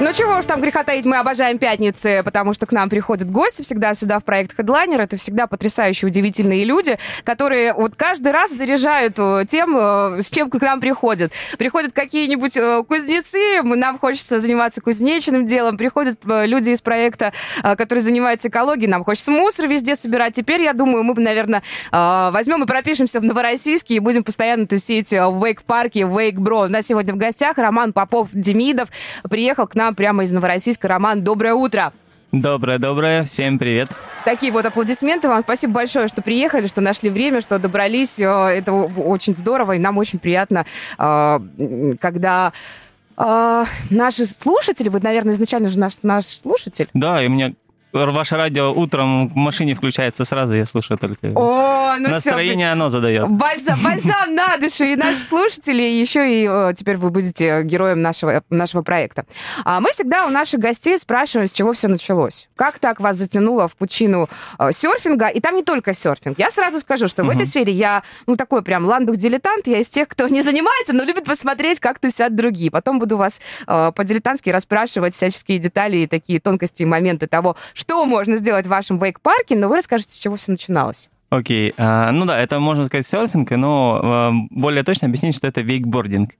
[0.00, 3.62] Ну чего уж там греха таить, мы обожаем пятницы, потому что к нам приходят гости
[3.62, 5.00] всегда сюда в проект Headliner.
[5.00, 10.50] Это всегда потрясающие, удивительные люди, которые вот каждый раз заряжают э, тем, э, с чем
[10.50, 11.32] к нам приходят.
[11.58, 15.78] Приходят какие-нибудь э, кузнецы, нам хочется заниматься кузнечным делом.
[15.78, 17.32] Приходят люди из проекта,
[17.62, 20.34] которые занимаются экологией, нам хочется мусор везде собирать.
[20.34, 25.44] Теперь, я думаю, мы, наверное, возьмем и пропишемся в Новороссийске и будем постоянно тусить в
[25.44, 26.62] Вейк-парке, в Вейк-бро.
[26.62, 28.88] У нас сегодня в гостях Роман Попов-Демидов
[29.30, 30.88] приехал к нам нам прямо из Новороссийска.
[30.88, 31.92] Роман, доброе утро.
[32.32, 33.90] Доброе, доброе, всем привет.
[34.24, 35.42] Такие вот аплодисменты вам.
[35.42, 38.18] Спасибо большое, что приехали, что нашли время, что добрались.
[38.18, 40.64] Э, это очень здорово, и нам очень приятно,
[40.98, 42.52] э, когда
[43.16, 46.88] э, наши слушатели, вы, наверное, изначально же наш, наш слушатель.
[46.94, 47.54] Да, и мне
[47.94, 51.28] ваше радио утром в машине включается сразу, я слушаю только.
[51.34, 52.72] О, ну Настроение все.
[52.72, 53.28] оно задает.
[53.28, 54.84] Бальзам, бальзам на душу.
[54.84, 59.24] И наши слушатели, еще и теперь вы будете героем нашего, нашего проекта.
[59.64, 62.48] А мы всегда у наших гостей спрашиваем, с чего все началось.
[62.56, 65.28] Как так вас затянуло в пучину э, серфинга?
[65.28, 66.38] И там не только серфинг.
[66.38, 69.66] Я сразу скажу, что в этой сфере я, ну, такой прям ландух-дилетант.
[69.66, 72.70] Я из тех, кто не занимается, но любит посмотреть, как тусят другие.
[72.70, 77.83] Потом буду вас э, по-дилетантски расспрашивать всяческие детали и такие тонкости и моменты того, что
[77.88, 81.10] можно сделать в вашем вейк-парке, но вы расскажете, с чего все начиналось.
[81.30, 81.74] Окей, okay.
[81.76, 86.30] uh, ну да, это можно сказать серфинг, но uh, более точно объяснить, что это вейкбординг.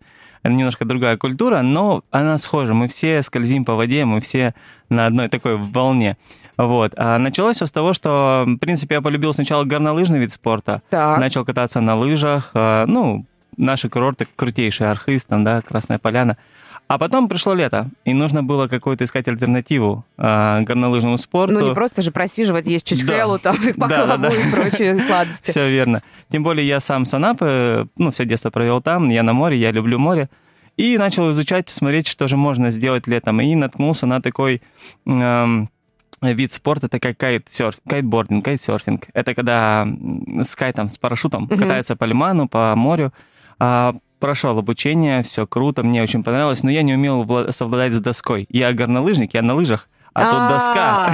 [0.42, 2.74] Это немножко другая культура, но она схожа.
[2.74, 4.54] Мы все скользим по воде, мы все
[4.90, 6.16] на одной такой волне.
[6.58, 6.92] Вот.
[6.96, 10.82] А началось все с того, что, в принципе, я полюбил сначала горнолыжный вид спорта.
[10.90, 11.18] Так.
[11.18, 12.50] Начал кататься на лыжах.
[12.54, 13.24] Uh, ну,
[13.56, 16.36] наши курорты крутейшие, Архыз, там, да, Красная Поляна.
[16.86, 21.54] А потом пришло лето, и нужно было какую-то искать альтернативу э, горнолыжному спорту.
[21.54, 23.52] Ну, не просто же просиживать, есть чучхелу, да.
[23.52, 25.50] там, и пахлаву да, да, и прочие сладости.
[25.50, 26.02] Все верно.
[26.28, 29.70] Тем более я сам с Анапы, ну, все детство провел там, я на море, я
[29.70, 30.28] люблю море.
[30.76, 33.40] И начал изучать, смотреть, что же можно сделать летом.
[33.40, 34.60] И наткнулся на такой...
[35.06, 35.70] Эм,
[36.20, 39.08] вид спорта это как кайт-серф, кайтбординг, кайтсерфинг.
[39.12, 39.86] Это когда
[40.42, 41.58] с кайтом, с парашютом mm-hmm.
[41.58, 43.12] катаются по лиману, по морю.
[43.58, 48.46] А, прошел обучение, все круто, мне очень понравилось, но я не умел совладать с доской.
[48.48, 51.12] Я горнолыжник, я на лыжах, а тут доска.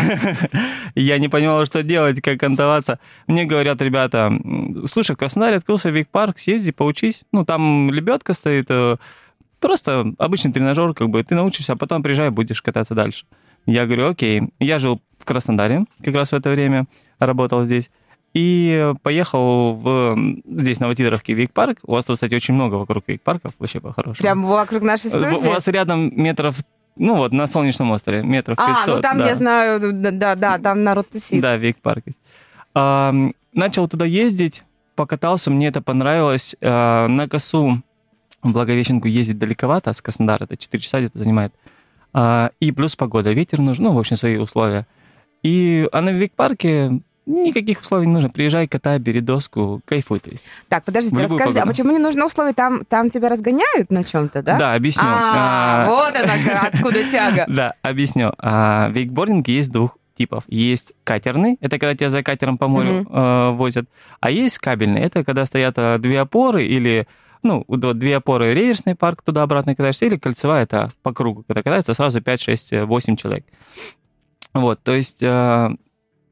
[0.94, 3.00] Я не понимал, что делать, как кантоваться.
[3.26, 4.32] Мне говорят ребята,
[4.87, 7.25] слушай, в Краснодаре открылся Вик-парк, съезди, поучись.
[7.32, 8.97] Ну, там лебедка стоит, э,
[9.59, 13.26] просто обычный тренажер, как бы, ты научишься, а потом приезжай, будешь кататься дальше.
[13.66, 14.43] Я говорю, окей.
[14.60, 16.87] Я жил в Краснодаре как раз в это время,
[17.19, 17.91] работал здесь.
[18.32, 21.78] И поехал в здесь на Ватидоровке Вик-парк.
[21.82, 24.22] У вас тут, кстати, очень много вокруг Вик-парков, вообще по-хорошему.
[24.22, 25.46] Прям вокруг нашей студии?
[25.46, 26.56] У вас рядом метров
[26.96, 28.88] ну вот, на Солнечном острове, метров 500.
[28.88, 29.28] А, ну там да.
[29.28, 31.40] я знаю, да, да, там народ тусит.
[31.40, 32.20] Да, Вик-парк есть.
[32.74, 33.14] А,
[33.52, 34.64] начал туда ездить,
[34.96, 36.56] покатался, мне это понравилось.
[36.60, 37.80] А, на косу
[38.42, 41.54] в Благовещенку ездить далековато, с Краснодара это 4 часа где-то занимает.
[42.12, 44.86] А, и плюс погода, ветер нужен, ну, в общем, свои условия.
[45.42, 48.31] И, а на Вик-парке Никаких условий не нужно.
[48.31, 50.20] Приезжай, катай, бери доску, кайфуй.
[50.20, 50.44] То есть.
[50.69, 52.53] Так, подождите, расскажите, а почему не нужно условий?
[52.53, 54.58] Там, там тебя разгоняют на чем-то, да?
[54.58, 55.04] Да, объясню.
[55.06, 55.91] А, а...
[55.91, 56.32] вот это
[56.72, 57.47] откуда тяга.
[57.60, 58.32] Да, объясню.
[58.38, 60.44] А, вейкбординг есть двух типов.
[60.48, 63.87] Есть катерный, это когда тебя за катером по морю э, возят,
[64.20, 67.06] а есть кабельный, это когда стоят э, две опоры или
[67.42, 72.20] ну, две опоры реверсный парк туда-обратно катаешься, или кольцевая, это по кругу, когда катается сразу
[72.20, 73.47] 5, 6, 8 человек.
[74.52, 75.70] Вот, то есть э,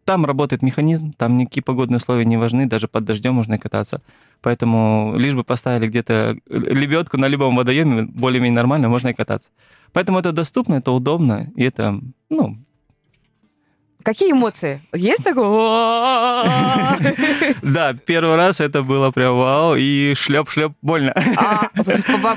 [0.08, 4.00] там работает механизм, там никакие погодные условия не важны, даже под дождем можно кататься.
[4.40, 9.50] Поэтому лишь бы поставили где-то лебедку на любом водоеме, более-менее нормально, можно и кататься.
[9.92, 12.56] Поэтому это доступно, это удобно, и это, ну,
[14.08, 14.80] Какие эмоции?
[14.94, 15.44] Есть такое?
[17.62, 21.12] Да, первый раз это было прям вау, и шлеп-шлеп больно.
[21.36, 21.68] А,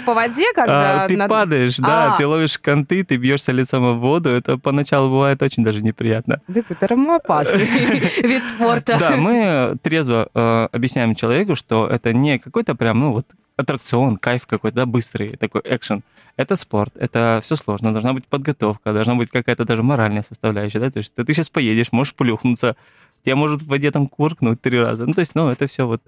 [0.06, 1.06] по воде, когда...
[1.06, 2.18] А, ты падаешь, да, а.
[2.18, 6.42] ты ловишь конты, ты бьешься лицом в воду, это поначалу бывает очень даже неприятно.
[6.54, 7.66] Так это равноопасный
[8.24, 8.98] вид спорта.
[9.00, 13.28] Да, мы трезво э, объясняем человеку, что это не какой-то прям, ну вот,
[13.58, 16.04] аттракцион, кайф какой-то, да, быстрый такой экшен.
[16.38, 20.90] Это спорт, это все сложно, должна быть подготовка, должна быть какая-то даже моральная составляющая, да,
[20.90, 22.76] то есть ты, ты сейчас поедешь, можешь плюхнуться,
[23.24, 25.06] тебя может в воде там куркнуть три раза.
[25.06, 26.02] Ну, то есть, ну, это все вот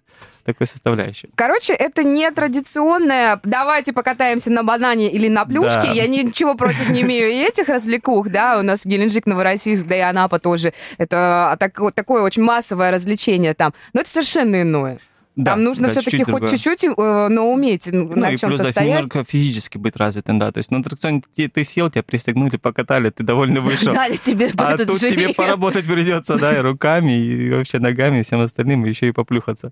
[0.45, 1.30] такой составляющий.
[1.36, 5.81] Короче, это не традиционное «давайте покатаемся на банане или на плюшке».
[5.84, 5.92] Да.
[5.92, 10.00] Я ничего против не имею и этих развлекух, да, у нас Геленджик, Новороссийск, да и
[10.00, 10.74] Анапа тоже.
[10.98, 13.74] Это такое, такое очень массовое развлечение там.
[13.94, 15.00] Но это совершенно иное.
[15.35, 16.57] Да, Там нужно да, все-таки чуть-чуть хоть другое.
[16.57, 18.89] чуть-чуть э, но уметь Ну на и чем-то плюс, стоять.
[18.89, 20.51] немножко физически быть развитым, да.
[20.51, 23.94] То есть на аттракционе ты, ты сел, тебя пристегнули, покатали, ты довольно вышел.
[23.95, 28.41] Дали тебе А тут тебе поработать придется, да, и руками, и вообще ногами, и всем
[28.41, 29.71] остальным, и еще и поплюхаться.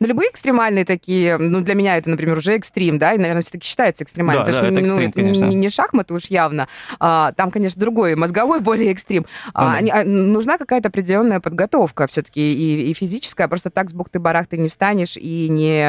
[0.00, 3.66] Но любые экстремальные такие, ну, для меня это, например, уже экстрим, да, и, наверное, все-таки
[3.66, 4.44] считается экстремальным.
[4.44, 5.44] Да, потому да, что, это ну, экстрим, это конечно.
[5.44, 6.68] не, не шахматы уж явно.
[6.98, 9.26] А, там, конечно, другой, мозговой более экстрим.
[9.52, 10.00] А, Ну да.
[10.00, 15.16] а, нужна какая-то определенная подготовка все-таки и, и физическая, просто так с бухты-барахты не встанешь
[15.16, 15.84] и не,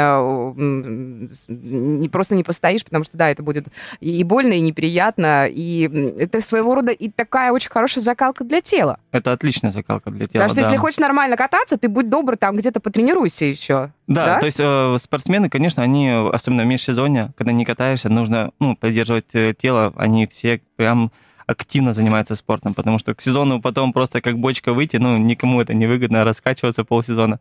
[1.47, 3.67] не просто не постоишь, потому что, да, это будет
[3.99, 5.83] и больно, и неприятно, и
[6.19, 8.99] это своего рода и такая очень хорошая закалка для тела.
[9.11, 10.61] Это отличная закалка для тела, Потому что да.
[10.67, 13.74] если хочешь нормально кататься, ты будь добр, там где-то потренируйся еще.
[14.07, 18.75] Да, то есть э, спортсмены, конечно, они, особенно в межсезонье, когда не катаешься, нужно ну,
[18.75, 21.11] поддерживать э, тело, они все прям
[21.47, 25.73] активно занимаются спортом, потому что к сезону потом просто как бочка выйти, ну, никому это
[25.73, 27.39] не выгодно, раскачиваться полсезона.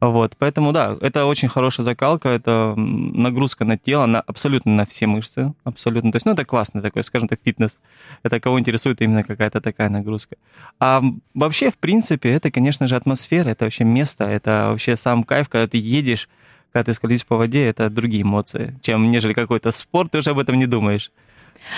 [0.00, 5.06] Вот, поэтому, да, это очень хорошая закалка, это нагрузка на тело, на, абсолютно на все
[5.06, 6.10] мышцы, абсолютно.
[6.10, 7.78] То есть, ну, это классно такой, скажем так, фитнес.
[8.22, 10.36] Это кого интересует именно какая-то такая нагрузка.
[10.78, 11.02] А
[11.34, 15.68] вообще, в принципе, это, конечно же, атмосфера, это вообще место, это вообще сам кайф, когда
[15.68, 16.30] ты едешь,
[16.72, 20.38] когда ты скользишь по воде, это другие эмоции, чем нежели какой-то спорт, ты уже об
[20.38, 21.10] этом не думаешь.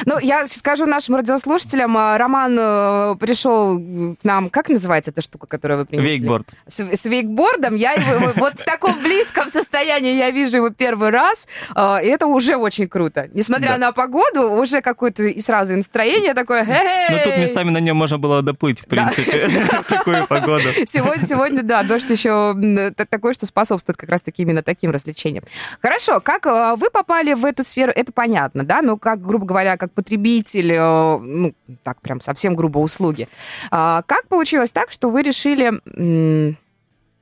[0.07, 5.47] Ну, я скажу нашим радиослушателям, а, Роман э, пришел к нам, как называется эта штука,
[5.47, 6.11] которую вы принесли?
[6.19, 6.49] Вейкборд.
[6.67, 7.75] С, с вейкбордом.
[7.77, 12.27] Я его вот- в таком близком состоянии я вижу его первый раз, а, и это
[12.27, 13.29] уже очень круто.
[13.35, 17.97] Несмотря на погоду, уже какое-то и сразу настроение такое, Ну, тут «Хе-хей!» местами на нем
[17.97, 19.49] можно было доплыть, в принципе,
[19.89, 20.65] такую погоду.
[20.87, 22.55] Сегодня, сегодня, да, дождь еще
[22.97, 25.45] т- такой, что способствует как раз-таки именно таким развлечениям.
[25.81, 29.72] Хорошо, как э, вы попали в эту сферу, это понятно, да, но как, грубо говоря,
[29.77, 33.29] как потребитель, э, ну, так прям совсем грубо услуги.
[33.71, 36.57] А Как получилось так, что вы решили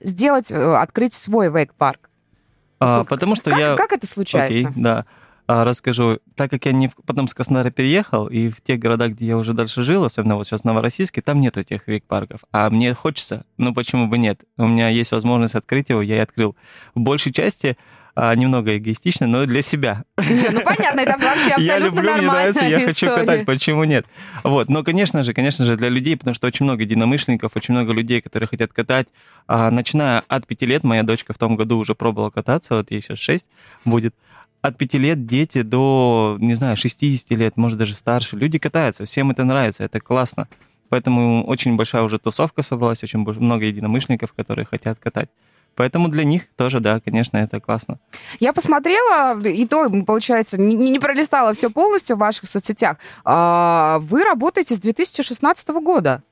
[0.00, 2.10] сделать, э, открыть свой вейк-парк?
[2.80, 3.76] А, Ну, Потому что как, я...
[3.76, 4.68] как это случается?
[4.68, 5.04] Окей, да.
[5.52, 6.20] А, расскажу.
[6.36, 9.36] Так как я не в- потом с Краснодара переехал, и в тех городах, где я
[9.36, 12.44] уже дальше жил, особенно вот сейчас в Новороссийске, там нету этих вейк-парков.
[12.52, 14.42] А мне хочется, ну почему бы нет?
[14.56, 16.54] У меня есть возможность открыть его, я и открыл.
[16.94, 17.76] В большей части
[18.14, 20.04] а, немного эгоистично, но для себя.
[20.18, 24.06] Не, ну понятно, это вообще абсолютно Я люблю, мне нравится, я хочу катать, почему нет?
[24.44, 27.92] Вот, но, конечно же, конечно же, для людей, потому что очень много единомышленников, очень много
[27.92, 29.08] людей, которые хотят катать,
[29.48, 33.00] А, начиная от пяти лет, моя дочка в том году уже пробовала кататься, вот ей
[33.02, 33.48] сейчас шесть
[33.84, 34.14] будет,
[34.62, 39.30] от пяти лет дети до, не знаю, 60 лет, может, даже старше, люди катаются, всем
[39.30, 40.48] это нравится, это классно.
[40.88, 45.30] Поэтому очень большая уже тусовка собралась, очень много единомышленников, которые хотят катать.
[45.76, 47.98] Поэтому для них тоже, да, конечно, это классно.
[48.40, 52.98] Я посмотрела, и то, получается, не, не пролистала все полностью в ваших соцсетях.
[53.24, 56.22] А, Вы работаете с 2016 года.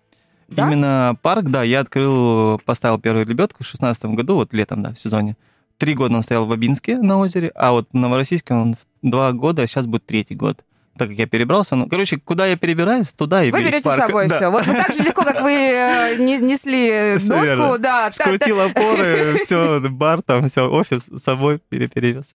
[0.49, 0.67] Да?
[0.67, 4.99] Именно парк, да, я открыл, поставил первую лебедку в 2016 году, вот летом, да, в
[4.99, 5.37] сезоне.
[5.79, 9.63] Три года он стоял в Абинске на озере, а вот в Новороссийске он два года,
[9.63, 10.65] а сейчас будет третий год.
[10.99, 14.07] Так как я перебрался, ну, короче, куда я перебираюсь, туда и Вы берете с парка.
[14.09, 14.35] собой Да.
[14.37, 14.49] все.
[14.51, 17.79] Вот, вот так же легко, как вы э, не- несли доску, верно.
[17.79, 18.11] да.
[18.11, 22.35] Скрутил опоры, все, бар там, все, офис с собой пере- перевез.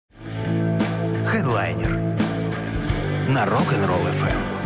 [1.26, 1.92] Хедлайнер
[3.30, 4.59] на Rock'n'Roll FM.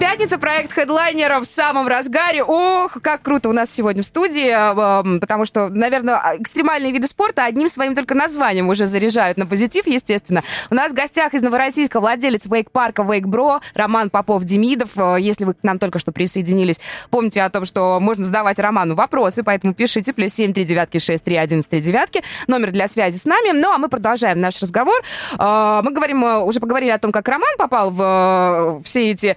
[0.00, 2.44] Пятница, проект хедлайнера в самом разгаре.
[2.44, 7.44] Ох, как круто у нас сегодня в студии, эм, потому что, наверное, экстремальные виды спорта
[7.44, 10.44] одним своим только названием уже заряжают на позитив, естественно.
[10.70, 14.90] У нас в гостях из Новороссийска владелец вейк-парка Вейк-Бро Роман Попов-Демидов.
[14.96, 16.80] Э, Если вы к нам только что присоединились,
[17.10, 21.24] помните о том, что можно задавать Роману вопросы, поэтому пишите плюс семь три девятки шесть
[21.24, 23.50] три одиннадцать три девятки, номер для связи с нами.
[23.50, 25.00] Ну, а мы продолжаем наш разговор.
[25.38, 29.36] Э, Мы говорим, уже поговорили о том, как Роман попал в все эти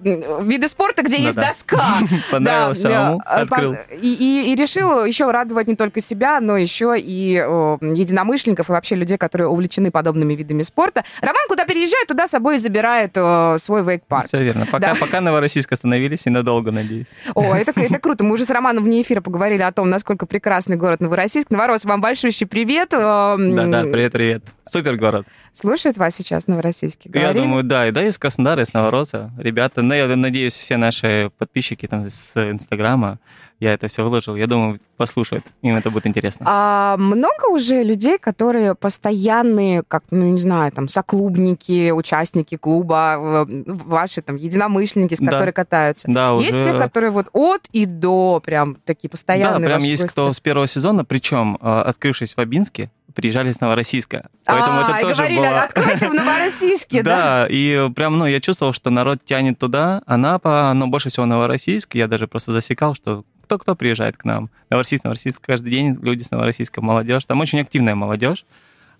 [0.00, 1.48] виды спорта, где есть Да-да.
[1.48, 1.80] доска.
[2.30, 3.30] Понравилось Да, самому, да.
[3.30, 3.76] Открыл.
[4.00, 8.94] И, и- и решил еще радовать не только себя, но еще и единомышленников и вообще
[8.96, 11.04] людей, которые увлечены подобными видами спорта.
[11.20, 13.12] Роман куда переезжает, туда с собой забирает
[13.60, 14.26] свой вейк-парк.
[14.26, 14.66] Все верно.
[14.66, 14.94] Пока, Да.
[14.98, 17.08] пока Новороссийск остановились и надолго, надеюсь.
[17.34, 18.24] О, это, это круто.
[18.24, 21.50] Мы уже с Романом вне эфира поговорили о том, насколько прекрасный город Новороссийск.
[21.50, 22.90] Новороссийск, вам большущий привет.
[22.90, 24.42] Да-да, привет-привет.
[24.64, 25.26] Супер город.
[25.52, 27.10] Слушает вас сейчас Новороссийский?
[27.12, 27.42] Я Говорили?
[27.42, 29.30] думаю, да, и да, из Краснодара, из Новороса.
[29.38, 33.18] Ребята, ну, я надеюсь, все наши подписчики там с Инстаграма,
[33.60, 36.46] я это все выложил, я думаю, послушают, им это будет интересно.
[36.48, 44.22] А много уже людей, которые постоянные, как, ну, не знаю, там, соклубники, участники клуба, ваши
[44.22, 45.26] там единомышленники, с Да.
[45.32, 46.08] которыми катаются?
[46.10, 46.64] Да, Есть уже...
[46.64, 50.12] те, которые вот от и до, прям такие постоянные Да, прям есть гости?
[50.14, 54.28] кто с первого сезона, причем, э, открывшись в Абинске, приезжали из Новороссийска.
[54.44, 55.62] Поэтому а, это тоже говорили, было...
[55.62, 57.16] откройте в Новороссийске, да?
[57.16, 61.94] Да, и прям, ну, я чувствовал, что народ тянет туда, Анапа, но больше всего Новороссийск.
[61.94, 64.50] Я даже просто засекал, что кто-кто приезжает к нам.
[64.70, 67.24] Новороссийск, Новороссийск, каждый день люди с Новороссийска, молодежь.
[67.24, 68.46] Там очень активная молодежь.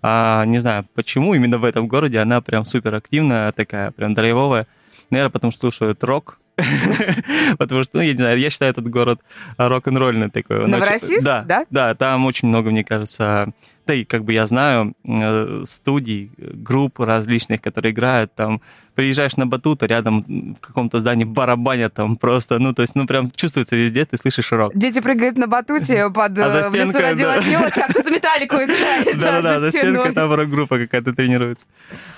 [0.02, 4.66] А, не знаю, почему именно в этом городе она прям супер активная, такая прям драйвовая.
[5.10, 6.38] Наверное, потому что слушают рок,
[7.58, 9.20] Потому что, ну, я не знаю, я считаю этот город
[9.56, 10.66] рок-н-ролльный такой.
[10.66, 11.66] Новороссийск, да, да?
[11.70, 13.52] Да, там очень много, мне кажется,
[13.86, 18.60] да и как бы я знаю э, студий, групп различных, которые играют, там,
[18.94, 23.06] приезжаешь на батут, а рядом в каком-то здании барабанят там просто, ну, то есть, ну,
[23.06, 24.72] прям чувствуется везде, ты слышишь рок.
[24.74, 27.50] Дети прыгают на батуте под А за э, в лесу родилась да.
[27.50, 31.66] елочка, а кто-то металлику играет Да-да-да, за за стенкой там рок-группа какая-то тренируется.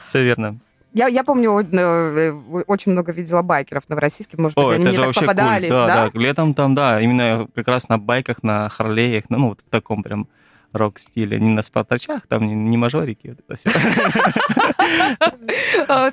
[0.04, 0.58] Все верно.
[0.94, 2.32] Я, я помню, э, э,
[2.68, 5.70] очень много видела байкеров в Новороссийске, может быть, О, они мне так вообще попадались, культ.
[5.70, 6.10] Да, да?
[6.12, 9.68] да, летом там, да, именно как раз на байках, на Харлеях, ну, ну, вот в
[9.70, 10.28] таком прям
[10.72, 13.70] рок-стиле, не на спартачах, там не, не мажорики, все.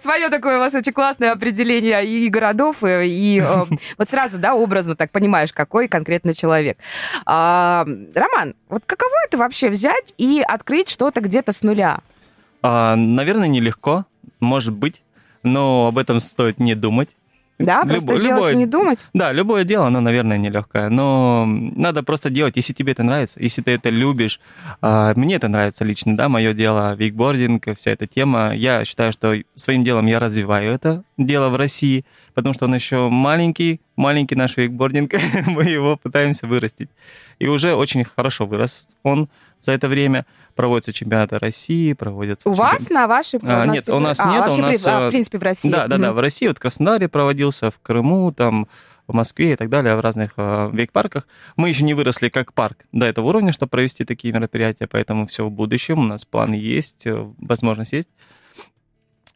[0.02, 3.64] Свое такое у вас очень классное определение и городов, и, э,
[4.00, 6.80] вот сразу, да, образно так понимаешь, какой конкретно человек.
[7.26, 7.86] А,
[8.16, 12.00] Роман, вот каково это вообще взять и открыть что-то где-то с нуля?
[12.64, 14.06] А, Наверное, нелегко,
[14.42, 15.04] может быть,
[15.44, 17.10] но об этом стоит не думать.
[17.60, 19.08] Да, просто Любо- делать любое- и не думать?
[19.14, 23.62] Да, любое дело, оно, наверное, нелегкое, но надо просто делать, если тебе это нравится, если
[23.62, 24.40] ты это любишь.
[24.82, 28.56] А, Мне это нравится лично, да, мое дело, викбординг, вся эта тема.
[28.56, 33.10] Я считаю, что своим делом я развиваю это дело в России, потому что он еще
[33.10, 35.14] маленький, маленький наш викбординг,
[35.46, 36.90] мы его пытаемся вырастить.
[37.38, 39.30] И уже очень хорошо вырос он
[39.62, 40.26] за это время.
[40.56, 42.50] Проводятся чемпионаты России, проводятся...
[42.50, 43.40] У чемпион- вас на вашей...
[43.44, 45.70] А, на нет, у нас а, нет, у нас, а, э, в принципе, в России.
[45.70, 46.16] Да, да, да, Мгм.
[46.16, 48.68] в России, вот в Краснодаре проводился, в Крыму, там,
[49.08, 51.28] в Москве и так далее, в разных э, вейк-парках.
[51.56, 55.46] Мы еще не выросли как парк до этого уровня, чтобы провести такие мероприятия, поэтому все
[55.46, 58.10] в будущем, у нас план есть, э, возможность есть.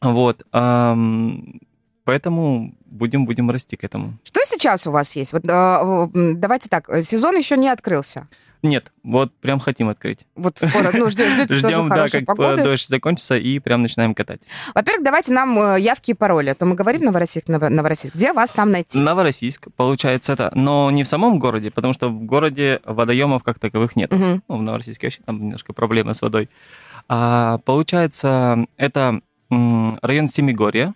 [0.01, 1.59] Вот, ам,
[2.05, 4.13] поэтому будем, будем расти к этому.
[4.23, 5.33] Что сейчас у вас есть?
[5.33, 8.27] Вот, э, давайте так, сезон еще не открылся.
[8.63, 10.25] Нет, вот прям хотим открыть.
[10.35, 12.63] Вот скоро, ну, ждете, ждете тоже Ждем, да, как погоды.
[12.63, 14.41] дождь закончится, и прям начинаем катать.
[14.73, 16.49] Во-первых, давайте нам э, явки и пароли.
[16.49, 18.15] А то мы говорим Новороссийск, Ново- Новороссийск.
[18.15, 18.97] Где вас там найти?
[18.97, 23.95] Новороссийск, получается это, но не в самом городе, потому что в городе водоемов как таковых
[23.95, 24.11] нет.
[24.11, 24.41] Мгм.
[24.47, 26.49] Ну, в Новороссийске вообще там немножко проблемы с водой.
[27.07, 29.19] А, получается, это
[29.51, 30.95] район Семигорья.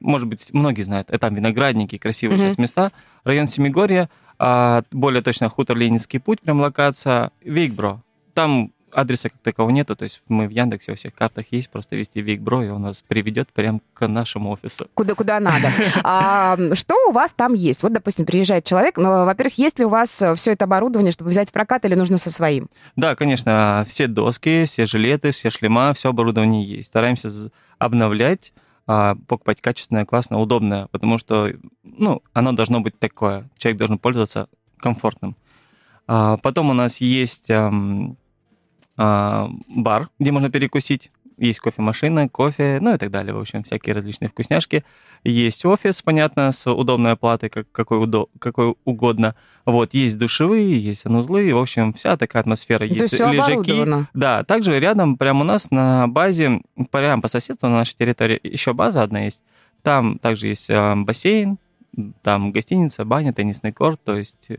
[0.00, 2.46] Может быть, многие знают, это там виноградники, красивые Мгм.
[2.46, 2.92] сейчас места.
[3.24, 4.08] Район Семигорья,
[4.38, 8.02] а, более точно хутор Ленинский путь, прям локация, Вейкбро.
[8.34, 11.96] Там адреса как такового нету, то есть мы в Яндексе во всех картах есть, просто
[11.96, 14.86] вести Вейкбро, и он вас приведет прям к нашему офису.
[14.94, 15.68] Куда, куда надо.
[16.04, 17.82] А, что у вас там есть?
[17.82, 21.48] Вот, допустим, приезжает человек, но, во-первых, есть ли у вас все это оборудование, чтобы взять
[21.48, 22.68] в прокат, или нужно со своим?
[22.94, 26.88] Да, конечно, все доски, все жилеты, все шлема, все оборудование есть.
[26.88, 27.30] Стараемся
[27.78, 28.52] обновлять,
[28.86, 33.50] а, покупать качественное, классное, удобное, потому что, ну, оно должно быть такое.
[33.56, 34.48] Человек должен пользоваться
[34.78, 35.36] комфортным.
[36.06, 38.16] А, Потом у нас есть ам,
[38.96, 41.10] а, бар, где можно перекусить.
[41.36, 43.34] Есть кофемашина, кофе, ну и так далее.
[43.34, 44.84] В общем, всякие различные вкусняшки.
[45.24, 49.34] Есть офис, понятно, с удобной оплатой, как, какой, удо- какой угодно.
[49.64, 51.52] Вот, есть душевые, есть санузлы.
[51.52, 52.84] В общем, вся такая атмосфера.
[52.84, 54.06] Ну, То есть все лежаки.
[54.14, 56.60] Да, также рядом, прямо у нас на базе,
[56.90, 59.42] прямо по соседству на нашей территории, еще база одна есть.
[59.82, 61.58] Там также есть э, бассейн,
[62.22, 64.50] там гостиница, баня, теннисный корт, то есть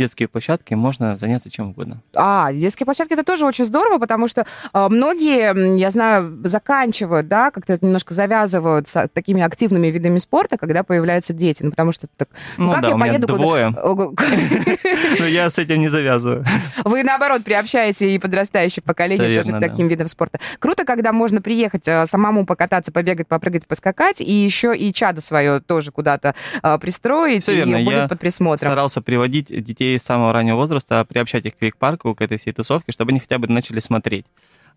[0.00, 2.00] детские площадки, можно заняться чем угодно.
[2.14, 7.50] А, детские площадки это тоже очень здорово, потому что а, многие, я знаю, заканчивают, да,
[7.50, 11.62] как-то немножко завязывают с такими активными видами спорта, когда появляются дети.
[11.62, 13.70] Ну, потому что так, ну, Ну как да, я у меня поеду двое,
[15.18, 16.44] но я с этим не завязываю.
[16.84, 20.40] Вы, наоборот, приобщаете и подрастающее поколение тоже к таким видам спорта.
[20.58, 25.60] Круто, когда можно приехать э, самому покататься, побегать, попрыгать, поскакать, и еще и чадо свое
[25.60, 28.70] тоже куда-то э, пристроить, и будет под присмотром.
[28.70, 32.92] Старался приводить детей с самого раннего возраста, приобщать их к вейк-парку, к этой всей тусовке,
[32.92, 34.26] чтобы они хотя бы начали смотреть.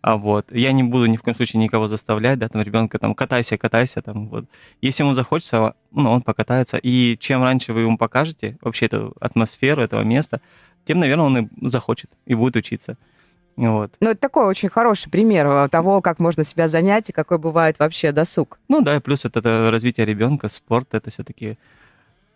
[0.01, 3.15] А вот я не буду ни в коем случае никого заставлять, да, там ребенка там
[3.15, 4.46] катайся, катайся, там вот.
[4.82, 6.77] Если ему захочется, ну, он покатается.
[6.77, 10.41] И чем раньше вы ему покажете вообще эту атмосферу этого места,
[10.84, 12.98] тем, наверное, он и захочет и будет учиться.
[13.55, 13.93] Вот.
[14.00, 17.77] Ну, это такой очень хороший пример э, того, как можно себя занять и какой бывает
[17.79, 18.60] вообще досуг.
[18.67, 21.58] Ну да, и плюс это, это развитие ребенка, спорт, это все-таки,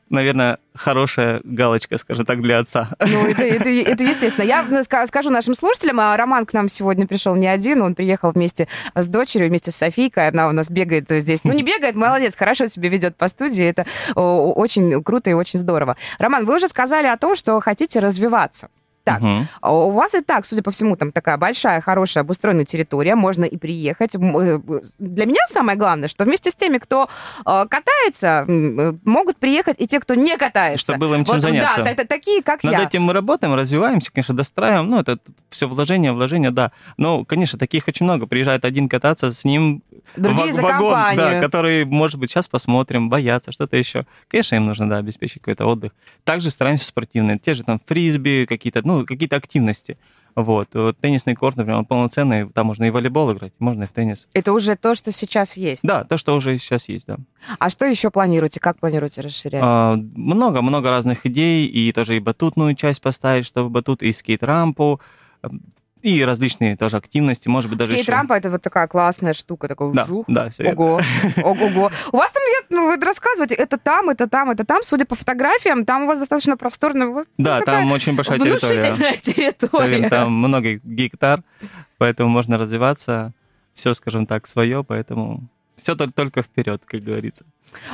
[0.09, 2.89] наверное, хорошая галочка, скажем так, для отца.
[2.99, 4.45] Ну, это, это, это естественно.
[4.45, 8.31] Я ска- скажу нашим слушателям, а Роман к нам сегодня пришел не один, он приехал
[8.31, 11.43] вместе с дочерью, вместе с Софийкой, она у нас бегает здесь.
[11.43, 13.85] Ну, не бегает, молодец, хорошо себя ведет по студии, это
[14.15, 15.97] очень круто и очень здорово.
[16.19, 18.69] Роман, вы уже сказали о том, что хотите развиваться.
[19.07, 19.21] Так.
[19.61, 23.45] А У вас и так, судя по всему, там такая большая, хорошая, обустроенная территория, можно
[23.45, 24.15] и приехать.
[24.15, 24.59] Э,
[24.99, 27.07] Для меня самое главное, что вместе с теми, кто
[27.45, 30.83] э, катается, э, могут приехать и те, кто не катается.
[30.93, 31.83] Чтобы было им чем Вот, заняться.
[31.83, 32.83] Да, это такие, как Над я.
[32.83, 34.89] этим мы работаем, развиваемся, конечно, достраиваем.
[34.89, 35.17] Ну, это
[35.49, 36.71] все вложение, вложение, да.
[36.97, 38.27] Но, конечно, таких очень много.
[38.27, 39.81] Приезжает один кататься, с ним
[40.15, 41.17] Другие за вагон, компанию.
[41.17, 44.05] да, который, может быть, сейчас посмотрим, боятся, что-то еще.
[44.27, 45.91] Конечно, им нужно, да, обеспечить какой-то отдых.
[46.23, 47.37] Также стараемся спортивные.
[47.39, 49.97] Те же там фрисби, какие-то, ну, какие-то активности.
[50.35, 50.67] Вот.
[50.75, 53.91] Вот Теннисный корт, например, он полноценный, там можно и в волейбол играть, можно и в
[53.91, 54.27] теннис.
[54.33, 55.81] Это уже то, что сейчас есть.
[55.83, 57.17] Да, то, что уже сейчас есть, да.
[57.57, 58.59] А что еще планируете?
[58.59, 59.63] Как планируете расширять?
[59.65, 65.01] А, Много, разных идей, и тоже и батутную часть поставить, чтобы батут, и скейт-рампу,
[66.01, 69.93] и различные тоже активности, может быть, даже еще- Скейт-рампа это вот такая классная штука, такой
[69.93, 70.25] Да, жух.
[70.27, 70.81] да, верно.
[70.81, 71.01] Ого,
[71.43, 71.91] ого-го.
[72.11, 74.83] У вас там, я- ну, вы рассказываете, это там, это там, это там.
[74.83, 79.17] Судя по фотографиям, там у вас достаточно просторная, вот, ну, Да, там очень большая территория.
[79.23, 80.09] территория.
[80.09, 81.43] Там много гектар,
[81.97, 83.33] поэтому можно развиваться.
[83.73, 85.47] Все, скажем так, свое, поэтому
[85.77, 87.45] все только вперед, как говорится.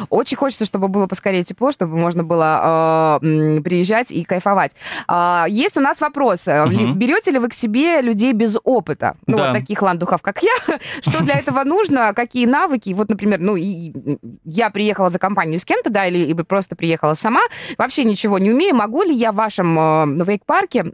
[0.10, 4.74] Очень хочется, чтобы было поскорее тепло, чтобы можно было э, приезжать и кайфовать.
[5.08, 6.48] А, есть у нас вопрос.
[6.48, 7.00] Э, ли- Мгм.
[7.00, 9.16] Берете ли вы к себе людей без опыта?
[9.26, 9.48] Ну, Да.
[9.50, 10.52] вот таких ландухов, как я.
[11.02, 12.14] Что для этого нужно?
[12.14, 12.94] Какие навыки?
[12.94, 17.42] Вот, например, ну, я приехала за компанию с кем-то, да, или, или просто приехала сама,
[17.80, 18.76] вообще ничего не умею.
[18.76, 19.80] Могу ли я в вашем
[20.22, 20.94] э, вейк-парке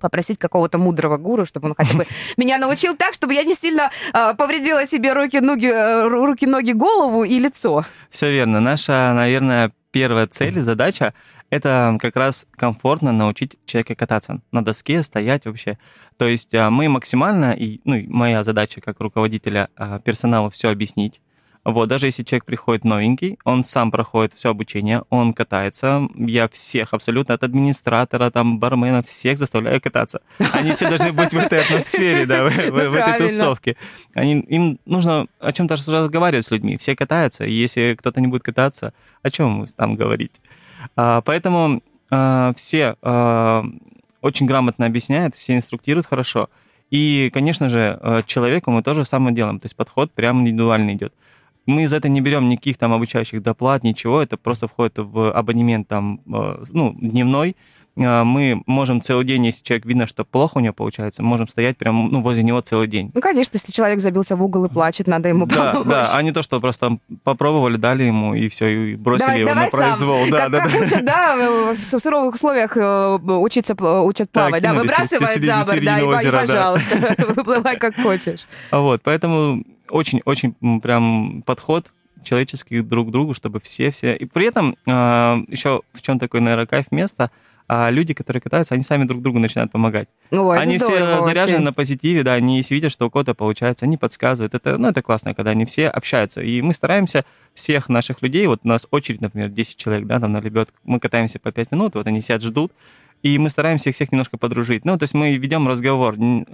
[0.00, 3.90] попросить какого-то мудрого гуру, чтобы он хотя бы меня научил так, чтобы я не сильно
[4.12, 7.84] э, повредила себе руки, ноги, э, ру- руки, ноги, голову и лицо.
[8.10, 8.60] Все верно.
[8.60, 11.14] Наша, наверное, первая цель и задача—
[11.50, 15.78] это как раз комфортно научить человека кататься на доске, стоять вообще.
[16.16, 21.20] То есть а, мы максимально, и ну, моя задача как руководителя а, персонала все объяснить.
[21.64, 26.08] Вот, даже если человек приходит новенький, он сам проходит все обучение, он катается.
[26.14, 30.22] Я всех абсолютно, от администратора, там, бармена, всех заставляю кататься.
[30.52, 33.76] Они все должны быть в этой атмосфере, да, в, в- в этой тусовке.
[34.14, 36.76] Они, им нужно о чем-то разговаривать с людьми.
[36.76, 40.40] Все катаются, и если кто-то не будет кататься, о чем там говорить?
[40.96, 43.64] А, поэтому а, все а,
[44.22, 46.48] очень грамотно объясняют, все инструктируют хорошо.
[46.90, 49.60] И, конечно же, э, человеку мы тоже самое делаем.
[49.60, 51.12] То есть подход прям индивидуально идет.
[51.68, 54.22] Мы за это не берем никаких там обучающих доплат, ничего.
[54.22, 57.56] Это просто входит в абонемент там, э, ну, дневной.
[57.96, 61.76] Э, Мы можем целый день, если человек видно, что плохо у него получается, можем стоять
[61.76, 63.10] прямо ну, возле него целый день.
[63.14, 65.88] Ну, конечно, если человек забился в угол и плачет, надо ему Да, помочь.
[65.88, 69.48] да, а не то, что просто попробовали, дали ему, и все, и бросили Давай, его
[69.50, 70.20] давай на произвол.
[70.22, 70.30] сам.
[70.30, 70.78] Да, как, да, как да.
[70.86, 75.66] учат, да, в суровых условиях э, учиться, учат Да, плавать, да, кинули выбрасывают за борт,
[75.66, 76.40] да, и, середину и, озера, да.
[76.40, 78.46] пожалуйста, выплывай как хочешь.
[78.70, 84.16] А Вот, поэтому очень-очень прям подход человеческий друг к другу, чтобы все-все...
[84.16, 87.30] И при этом еще в чем такой, наверное, кайф место,
[87.70, 90.08] а люди, которые катаются, они сами друг другу начинают помогать.
[90.30, 91.64] Ой, они все заряжены очень.
[91.64, 94.54] на позитиве, да, они видят, что у кого-то получается, они подсказывают.
[94.54, 96.40] Это, ну, это классно, когда они все общаются.
[96.40, 100.32] И мы стараемся всех наших людей, вот у нас очередь, например, 10 человек, да, там
[100.32, 102.72] на лебедку, мы катаемся по 5 минут, вот они сидят, ждут,
[103.22, 104.84] и мы стараемся их всех немножко подружить.
[104.84, 106.14] Ну, то есть мы ведем разговор.
[106.14, 106.44] Э,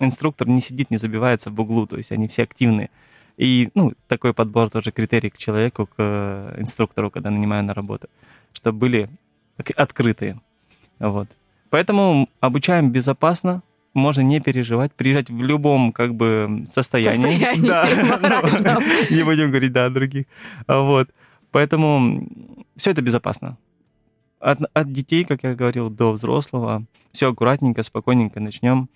[0.00, 2.90] Инструктор не сидит, не забивается в углу, то есть они все активные.
[3.36, 8.08] И, ну, такой подбор тоже критерий к человеку, к э, инструктору, когда нанимаю на работу,
[8.52, 9.08] чтобы были
[9.76, 10.40] открытые.
[10.98, 11.28] Вот.
[11.70, 13.62] Поэтому обучаем безопасно,
[13.94, 17.34] можно не переживать, приезжать в любом как бы состоянии.
[17.34, 17.88] Состоянии, Да,
[18.20, 18.82] моральном.
[19.10, 20.26] не будем говорить, да, о других.
[20.66, 21.08] Вот.
[21.50, 22.28] Поэтому
[22.76, 23.58] все это безопасно.
[24.42, 26.84] От, от детей, как я говорил, до взрослого.
[27.12, 28.88] Все аккуратненько, спокойненько начнем.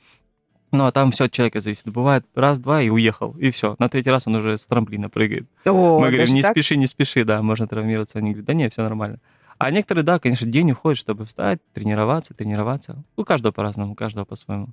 [0.72, 1.88] Ну, а там все от человека зависит.
[1.88, 3.76] Бывает раз-два и уехал, и все.
[3.78, 5.48] На третий раз он уже с трамплина прыгает.
[5.64, 6.50] О, Мы говорим, не так?
[6.50, 8.18] спеши, не спеши, да, можно травмироваться.
[8.18, 9.20] Они говорят, да нет, все нормально.
[9.58, 13.04] А некоторые, да, конечно, день уходит, чтобы встать, тренироваться, тренироваться.
[13.16, 14.70] У каждого по-разному, у каждого по-своему.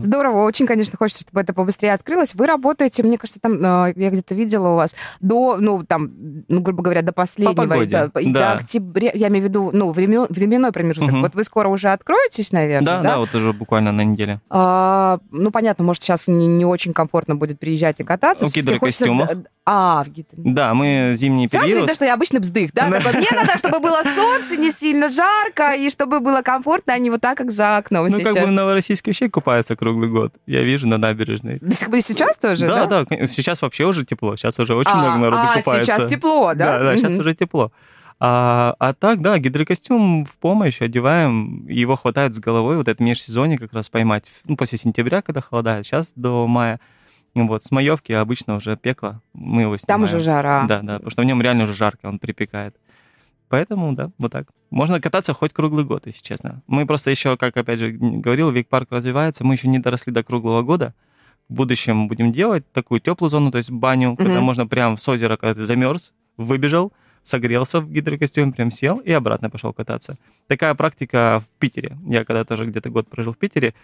[0.00, 2.34] Здорово, очень, конечно, хочется, чтобы это побыстрее открылось.
[2.34, 6.10] Вы работаете, мне кажется, там, э, я где-то видела у вас, до, ну, там,
[6.48, 8.54] ну, грубо говоря, до последнего, погоде, до, и да.
[8.54, 11.10] до октября, я имею в виду, ну, времен- временной промежуток.
[11.12, 11.22] Мгм.
[11.22, 14.40] Вот вы скоро уже откроетесь, наверное, Да, да, вот уже буквально на неделе.
[14.50, 18.46] А, ну, понятно, может, сейчас не, не очень комфортно будет приезжать и кататься.
[18.46, 19.44] В Всё-таки хочется- гидрокостюмах.
[19.70, 20.28] А, в гидро...
[20.38, 21.80] Да, мы зимний Сразу период.
[21.82, 22.88] видно, что я обычный бздых, да?
[22.90, 23.00] Да.
[23.00, 27.10] Такой, мне надо, чтобы было солнце, не сильно жарко, и чтобы было комфортно, а не
[27.10, 28.32] вот так, как за окном Ну, сейчас.
[28.32, 30.34] как бы в Новороссийске вообще купаются круглый год.
[30.46, 31.58] Я вижу на набережной.
[31.60, 33.04] До сих пор сейчас тоже, да, да?
[33.04, 34.36] да, сейчас вообще уже тепло.
[34.36, 35.92] Сейчас уже очень А, много народу а, купается.
[35.92, 36.78] сейчас тепло, да?
[36.78, 37.72] Да, да, сейчас уже тепло.
[38.20, 43.58] А, а так, да, гидрокостюм в помощь одеваем, его хватает с головой, вот это межсезонье
[43.58, 46.80] как раз поймать, ну, после сентября, когда холодает, сейчас до мая.
[47.34, 50.04] Вот, с маевки обычно уже пекло, мы его Там снимаем.
[50.04, 50.64] уже жара.
[50.66, 52.74] Да, да, потому что в нем реально уже жарко, он припекает.
[53.48, 54.48] Поэтому, да, вот так.
[54.70, 56.62] Можно кататься хоть круглый год, если честно.
[56.66, 60.62] Мы просто еще, как опять же говорил, вейк-парк развивается, мы еще не доросли до круглого
[60.62, 60.94] года.
[61.48, 64.16] В будущем будем делать такую теплую зону, то есть баню, mm-hmm.
[64.16, 69.12] когда можно прям с озера, когда ты замерз, выбежал, согрелся в гидрокостюме, прям сел и
[69.12, 70.18] обратно пошел кататься.
[70.46, 71.96] Такая практика в Питере.
[72.06, 73.74] Я когда тоже где-то год прожил в Питере,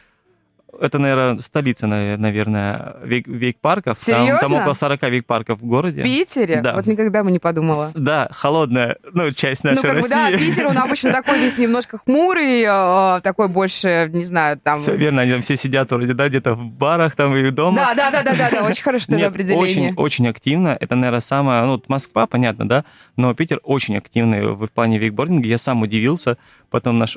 [0.80, 4.00] это, наверное, столица, наверное, вейк, вейк-парков.
[4.00, 4.38] Серьезно?
[4.40, 6.00] Там, там около 40 вейк-парков в городе.
[6.00, 6.60] В Питере?
[6.60, 6.74] Да.
[6.74, 7.88] Вот никогда бы не подумала.
[7.88, 10.08] С, да, холодная, ну, часть нашей ну, как России.
[10.08, 14.76] бы, да, Питер, он обычно такой весь немножко хмурый, э, такой больше, не знаю, там...
[14.76, 17.94] Все верно, они там все сидят вроде, да, где-то в барах там и дома.
[17.94, 19.62] Да, да, да, да, да, очень хорошее Нет, определение.
[19.62, 20.76] очень, очень активно.
[20.80, 21.64] Это, наверное, самое...
[21.64, 22.84] Ну, Москва, понятно, да,
[23.16, 25.48] но Питер очень активный в плане вейкбординга.
[25.48, 26.36] Я сам удивился,
[26.74, 27.16] Потом наш,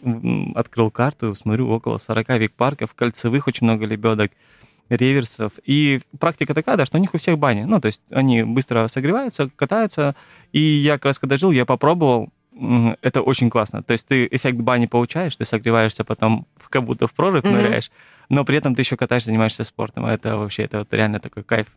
[0.54, 4.32] открыл карту, смотрю, около 40 вик-парков, кольцевых очень много лебедок,
[4.90, 5.54] реверсов.
[5.66, 7.64] И практика такая, да, что у них у всех бани.
[7.64, 10.16] Ну, то есть они быстро согреваются, катаются.
[10.52, 12.30] И я как раз когда жил, я попробовал,
[13.02, 13.84] это очень классно.
[13.84, 17.52] То есть ты эффект бани получаешь, ты согреваешься потом как будто в прорыв mm-hmm.
[17.52, 17.92] ныряешь,
[18.30, 20.06] но при этом ты еще катаешься, занимаешься спортом.
[20.06, 21.68] Это вообще, это вот реально такой кайф,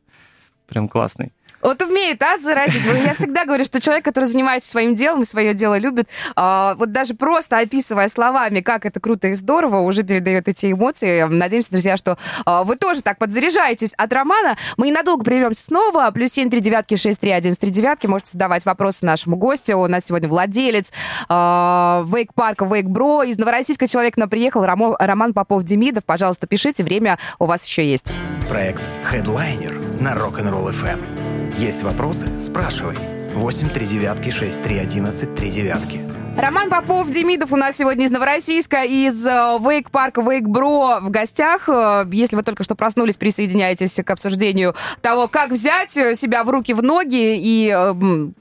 [0.67, 1.33] прям классный.
[1.63, 2.83] Вот умеет, а, заразить.
[3.05, 6.93] Я всегда говорю, что человек, который занимается своим делом и свое дело любит, а, вот
[6.93, 11.23] даже просто описывая словами, как это круто и здорово, уже передает эти эмоции.
[11.23, 14.57] Надеемся, друзья, что а, вы тоже так подзаряжаетесь от романа.
[14.77, 16.11] Мы ненадолго прервемся снова.
[16.13, 18.07] Плюс семь три девятки шесть три один три девятки.
[18.07, 19.77] Можете задавать вопросы нашему гостю.
[19.79, 20.93] У нас сегодня владелец
[21.29, 23.25] вейк-парка Вейк-Бро.
[23.25, 24.65] Из Новороссийска человек на приехал.
[24.65, 26.05] Роман Попов-Демидов.
[26.05, 26.85] Пожалуйста, пишите.
[26.85, 28.13] Время у вас еще есть.
[28.49, 31.59] Проект Headliner на Rock'n'Roll FM.
[31.59, 32.27] Есть вопросы?
[32.41, 32.97] Спрашивай.
[33.35, 36.01] 8 3 девятки 6 3 11 3 девятки.
[36.37, 41.69] Роман Попов, Демидов у нас сегодня из Новороссийска, из Вейк-парка Вейк-Бро в гостях.
[41.69, 46.73] Э, если вы только что проснулись, присоединяйтесь к обсуждению того, как взять себя в руки,
[46.73, 47.95] в ноги и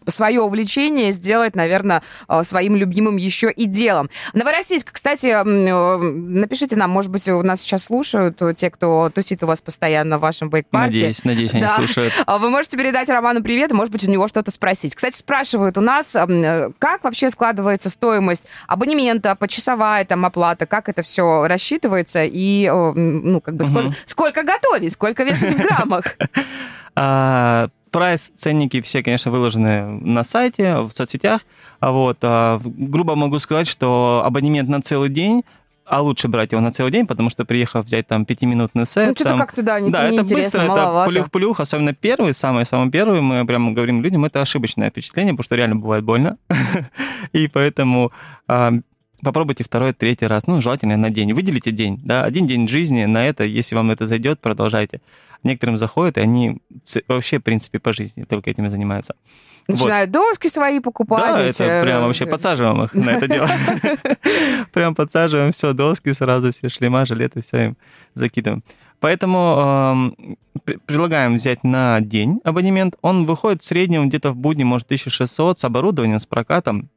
[0.08, 4.10] свое увлечение сделать, наверное, э, своим любимым еще и делом.
[4.34, 9.48] Новороссийск, кстати, э, напишите нам, может быть, у нас сейчас слушают те, кто тусит у
[9.48, 10.94] вас постоянно в вашем Вейк-парке.
[10.94, 11.70] Надеюсь, надеюсь, они да.
[11.76, 12.14] слушают.
[12.28, 14.94] Вы можете передать Роману привет, и, может быть, у него что-то спросить.
[14.96, 16.16] Кстати, спрашивают у нас,
[16.80, 23.42] как вообще складывается рассчитывается стоимость абонемента, почасовая там оплата, как это все рассчитывается и, ну,
[23.42, 23.72] как бы, угу.
[23.72, 26.06] сколько, сколько готовить, сколько вешать в граммах?
[27.02, 31.42] А, прайс, ценники все, конечно, выложены на сайте, в соцсетях.
[31.80, 35.46] А вот, а, грубо могу сказать, что абонемент на целый день
[35.90, 39.10] а лучше брать его на целый день, потому что приехав взять там пятиминутный сет.
[39.10, 41.12] Ну, что-то как-то, да, не, да, не это быстро, маловато.
[41.12, 45.56] это плюх-плюх, особенно первый, самый-самый первый, мы прямо говорим людям, это ошибочное впечатление, потому что
[45.56, 46.38] реально бывает больно.
[47.34, 48.12] И поэтому
[48.48, 48.74] а,
[49.22, 51.34] попробуйте второй, третий раз, ну, желательно на день.
[51.34, 55.02] Выделите день, да, один день жизни на это, если вам это зайдет, продолжайте.
[55.44, 56.62] Некоторым заходит, и они
[57.08, 59.16] вообще, в принципе, по жизни только этим и занимаются.
[59.70, 60.32] Начинают вот.
[60.32, 61.36] доски свои покупать.
[61.36, 63.48] Да, это прям вообще подсаживаем их на это дело.
[64.74, 67.78] Прям подсаживаем все, доски сразу, все шлема, жилеты, все им
[68.16, 68.64] закидываем.
[69.00, 70.12] Поэтому
[70.66, 72.96] э, предлагаем взять на день абонемент.
[73.02, 76.90] Он выходит в среднем где-то в будни, может, 1600 с оборудованием, с прокатом.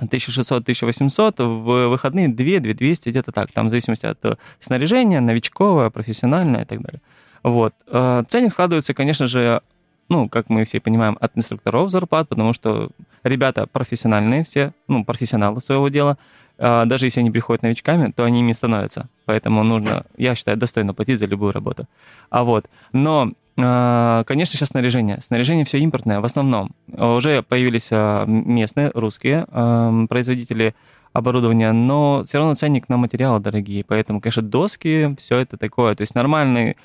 [0.00, 6.64] 1600-1800, в выходные 2-2200, где-то так, там в зависимости от э, снаряжения, новичковое, профессиональное и
[6.66, 7.00] так далее.
[7.42, 7.74] Вот.
[7.86, 9.62] Э, ценник складывается, конечно же,
[10.08, 12.90] ну, как мы все понимаем, от инструкторов зарплат, потому что
[13.22, 16.18] ребята профессиональные все, ну, профессионалы своего дела.
[16.58, 19.08] А, даже если они приходят новичками, то они ими становятся.
[19.24, 21.86] Поэтому нужно, я считаю, достойно платить за любую работу.
[22.30, 25.20] А вот, но а, Конечно, сейчас снаряжение.
[25.20, 26.72] Снаряжение все импортное в основном.
[26.88, 29.46] Уже появились а, местные, русские
[30.08, 30.74] производители
[31.12, 33.84] оборудования, но все равно ценник на материалы дорогие.
[33.84, 35.94] Поэтому, конечно, доски, все это такое.
[35.94, 36.76] То есть нормальный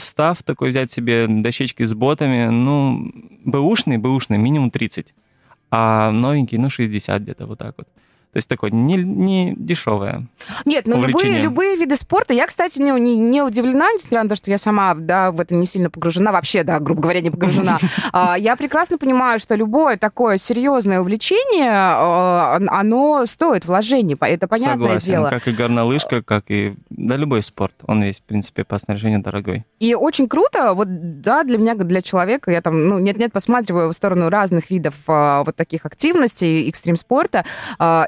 [0.00, 3.10] став такой взять себе, дощечки с ботами, ну,
[3.44, 5.14] бэушный, бэушный, минимум 30,
[5.70, 7.88] а новенький, ну, 60 где-то вот так вот.
[8.32, 10.28] То есть такое не, не дешевое.
[10.64, 12.32] Нет, ну любые, любые виды спорта.
[12.32, 15.56] Я, кстати, не, не, не удивлена, несмотря на то, что я сама да, в это
[15.56, 17.78] не сильно погружена, вообще, да, грубо говоря, не погружена.
[18.12, 24.16] А, я прекрасно понимаю, что любое такое серьезное увлечение, а, оно стоит вложений.
[24.20, 25.28] Это понятное Согласен, дело.
[25.28, 27.74] как и горнолыжка, как и да, любой спорт.
[27.86, 29.64] Он весь, в принципе, по снаряжению дорогой.
[29.80, 30.88] И очень круто, вот,
[31.20, 35.44] да, для меня, для человека, я там, ну, нет-нет, посматриваю в сторону разных видов а,
[35.44, 37.44] вот таких активностей, экстрим-спорта,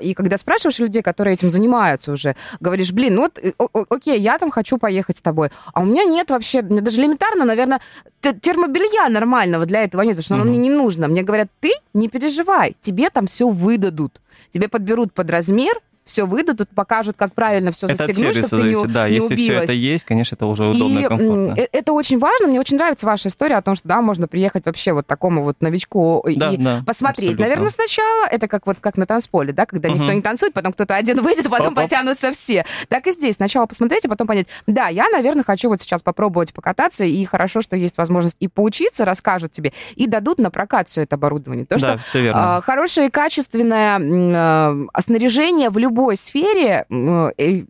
[0.01, 3.53] и и когда спрашиваешь людей, которые этим занимаются уже, говоришь, блин, ну вот, э,
[3.89, 7.45] окей, я там хочу поехать с тобой, а у меня нет вообще, мне даже элементарно,
[7.45, 7.81] наверное,
[8.21, 11.09] термобелья нормального для этого нет, потому что оно мне не нужно.
[11.09, 14.21] Мне говорят, ты не переживай, тебе там все выдадут.
[14.51, 18.63] Тебе подберут под размер, все выдадут, покажут, как правильно все Это застегнуть, чтобы ты не,
[18.75, 19.09] зависит, да.
[19.09, 19.65] не Если все убилась.
[19.65, 21.55] это есть, конечно, это уже удобно и И комфортно.
[21.57, 22.49] э- это очень важно.
[22.49, 25.61] Мне очень нравится ваша история о том, что да, можно приехать вообще вот такому вот
[25.61, 27.29] новичку Да, и да, посмотреть.
[27.29, 27.45] абсолютно.
[27.45, 30.15] Наверное, сначала это как вот как на танцполе, да, когда никто Мгм.
[30.15, 31.85] не танцует, потом кто-то один выйдет, а потом Оп-оп.
[31.85, 32.65] потянутся все.
[32.89, 33.37] Так и здесь.
[33.37, 37.61] Сначала посмотреть, а потом понять, да, я, наверное, хочу вот сейчас попробовать покататься, и хорошо,
[37.61, 41.65] что есть возможность и поучиться, расскажут тебе, и дадут на прокат все это оборудование.
[41.65, 42.57] То, да, что все верно.
[42.57, 47.65] а, Хорошее и качественное э, снаряжение в любой сфере м, и,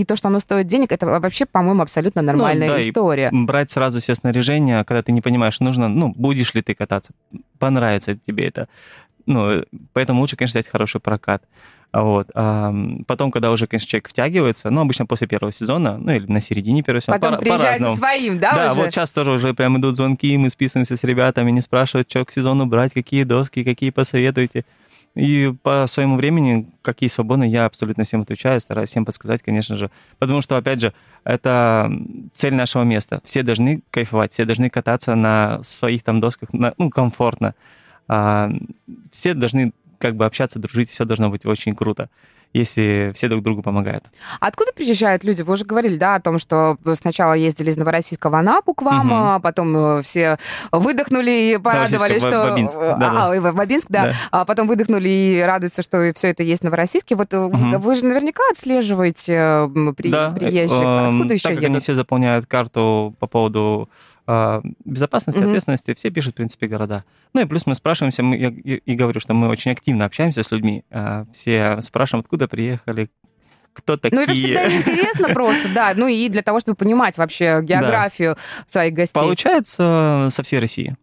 [0.00, 3.30] и то, что оно стоит денег, это вообще, по-моему, абсолютно нормальная Ну да, история.
[3.32, 7.10] брать сразу все снаряжение, когда ты не понимаешь, нужно, ну, будешь ли ты кататься,
[7.58, 8.68] понравится тебе это.
[9.26, 11.42] Ну, э, поэтому лучше, конечно, взять хороший прокат.
[11.92, 12.28] Вот.
[12.34, 12.72] А,
[13.06, 16.82] потом, когда уже, конечно, человек втягивается, ну, обычно после первого сезона, ну, или на середине
[16.82, 17.96] первого сезона, Потом по- приезжает со по-разному.
[17.96, 18.80] своим, да, Да, уже?
[18.80, 22.30] вот сейчас тоже уже прям идут звонки, мы списываемся с ребятами, не спрашивают, что к
[22.32, 24.64] сезону брать, какие доски, какие посоветуете.
[25.14, 29.90] И по своему времени, какие свободные, я абсолютно всем отвечаю, стараюсь всем подсказать, конечно же.
[30.18, 30.92] Потому что, опять же,
[31.24, 31.90] это
[32.32, 33.20] цель нашего места.
[33.24, 37.54] Все должны кайфовать, все должны кататься на своих там досках, на- ну, комфортно.
[38.06, 38.50] А,
[39.10, 42.08] все должны как бы общаться, дружить, все должно быть очень круто,
[42.54, 44.04] если все друг другу помогают.
[44.40, 45.42] Откуда приезжают люди?
[45.42, 49.06] Вы уже говорили, да, о том, что сначала ездили из Новороссийска в Анапу к вам,
[49.06, 49.12] Мгм.
[49.14, 50.38] а потом э, все
[50.72, 52.50] выдохнули и порадовались, Новороссийска в что...
[52.50, 53.26] Бабинск, А, да-да.
[53.32, 54.04] а, в Бабинск, да.
[54.06, 54.12] Да.
[54.30, 57.16] А потом выдохнули и радуются, что все это есть в Новороссийске.
[57.16, 57.78] Вот Мгм.
[57.80, 60.80] вы же наверняка отслеживаете при- Да, приезжих.
[60.80, 61.82] э, Откуда еще так как они едут?
[61.82, 63.88] все заполняют карту по поводу
[64.84, 65.48] безопасности, Мгм.
[65.48, 67.04] ответственности, все пишут, в принципе, города.
[67.32, 70.50] Ну и плюс мы спрашиваемся, мы, я и, говорю, что мы очень активно общаемся с
[70.50, 70.84] людьми.
[70.90, 73.10] э, все спрашиваем, откуда приехали,
[73.72, 74.16] кто такие.
[74.16, 75.92] Ну, это всегда интересно просто, да.
[75.96, 78.36] Ну, и для того, чтобы понимать вообще географию
[78.66, 79.18] своих гостей.
[79.18, 80.96] Получается со всей России.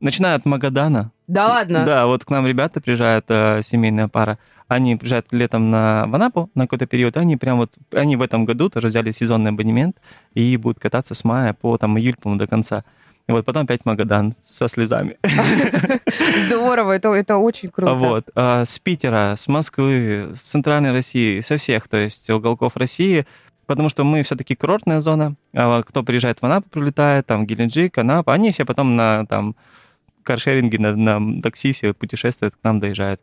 [0.00, 1.12] Начиная от Магадана.
[1.28, 1.84] Да ладно?
[1.86, 4.38] Да, вот к нам ребята приезжают, э, семейная пара.
[4.74, 7.16] Они приезжают летом на, в Анапу на какой-то период.
[7.16, 9.98] Они прям вот, они в этом году тоже взяли сезонный абонемент
[10.34, 12.84] и будут кататься с мая по там июль, по-моему, до конца.
[13.28, 15.16] И вот потом опять Магадан со слезами.
[16.46, 17.94] Здорово, это, это очень круто.
[17.94, 18.30] Вот.
[18.34, 23.26] а, С Питера, с Москвы, с Центральной России, со всех, то есть уголков России,
[23.66, 25.36] потому что мы все-таки курортная зона.
[25.54, 29.54] А Кто приезжает в Анапу, прилетает, там Геленджик, Анапа, они все потом на там
[30.24, 33.20] каршеринге, на, на такси все путешествуют, к нам доезжают.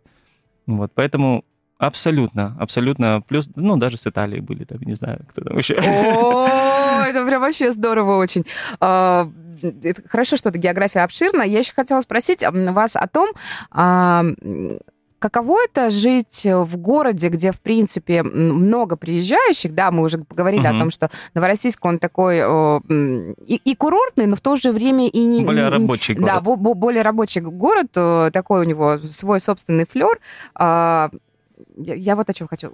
[0.66, 1.44] Вот, поэтому
[1.78, 5.76] абсолютно, абсолютно плюс, ну, даже с Италии были, там, не знаю, кто там еще.
[5.76, 8.46] О, это прям вообще здорово очень.
[8.80, 9.30] А,
[9.62, 11.44] это Хорошо, что эта география обширна.
[11.44, 13.30] Я еще хотела спросить вас о том,
[13.72, 14.24] а,
[15.20, 20.72] каково это жить в городе, где, в принципе, много приезжающих, да, мы уже поговорили о
[20.72, 20.80] Мгм.
[20.80, 25.08] том, что Новороссийск, он такой о, м, и, и курортный, но в то же время
[25.08, 25.44] и не...
[25.46, 26.44] Более рабочий Да, город.
[26.44, 30.20] бо- бо- более рабочий город, э, такой у него свой собственный флер.
[30.56, 31.10] А,
[31.76, 32.72] Я, я вот о чем хочу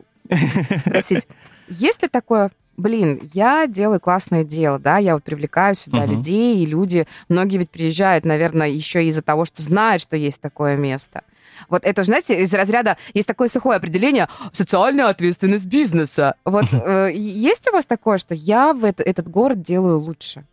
[0.80, 1.28] спросить.
[1.68, 6.12] Есть ли такое, блин, я делаю классное дело, да, я вот привлекаю сюда Мгм.
[6.12, 10.76] людей, и люди, многие ведь приезжают, наверное, еще из-за того, что знают, что есть такое
[10.78, 11.22] место.
[11.70, 16.36] Вот это, знаете, из разряда есть такое сухое определение социальная ответственность бизнеса.
[16.46, 20.44] Вот э, есть у вас такое, что я в это- этот город делаю лучше?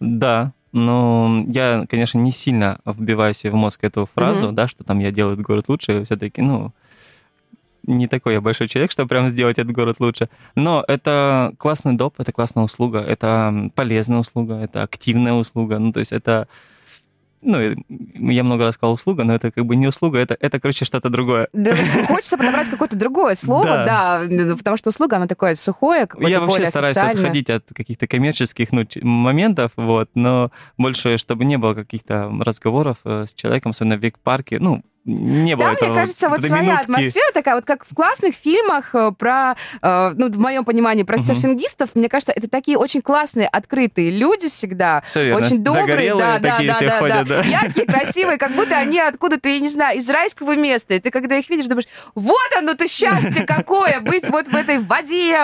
[0.00, 4.54] Да, но я, конечно, не сильно вбиваю себе в мозг эту фразу, Мгм.
[4.54, 6.72] да, что там я делаю этот город лучше, все-таки, ну,
[7.84, 10.28] не такой я большой человек, чтобы прям сделать этот город лучше.
[10.54, 15.78] Но это классный доп, это классная услуга, это полезная услуга, это активная услуга.
[15.78, 16.46] Ну, то есть это...
[17.42, 17.74] Ну,
[18.30, 21.10] я много раз сказал услуга, но это как бы не услуга, это, это короче, что-то
[21.10, 21.48] другое.
[21.52, 21.74] Да,
[22.06, 24.56] хочется подобрать какое-то другое слово, да, Да.
[24.56, 29.72] потому что услуга, она такое сухое, Я вообще стараюсь отходить от каких-то коммерческих ну, моментов,
[29.76, 34.82] вот, но больше, чтобы не было каких-то разговоров э, с человеком, особенно в век-парке, ну,
[35.04, 36.82] не было Да, этого мне кажется, вот своя минутки.
[36.82, 41.16] атмосфера такая, вот как в классных фильмах э, про, э, ну, в моем понимании, про
[41.16, 41.24] Мгм.
[41.26, 45.44] серфингистов, мне кажется, это такие очень классные, открытые люди всегда, Всё верно.
[45.46, 47.42] очень добрые, Загорелые да, такие да, все да, ходят, да.
[47.42, 47.42] да.
[47.42, 50.94] яркие, красивые, как будто они откуда-то, я не знаю, из райского места.
[50.94, 55.36] И ты, когда их видишь, думаешь, вот оно-то счастье какое, быть вот в этой воде,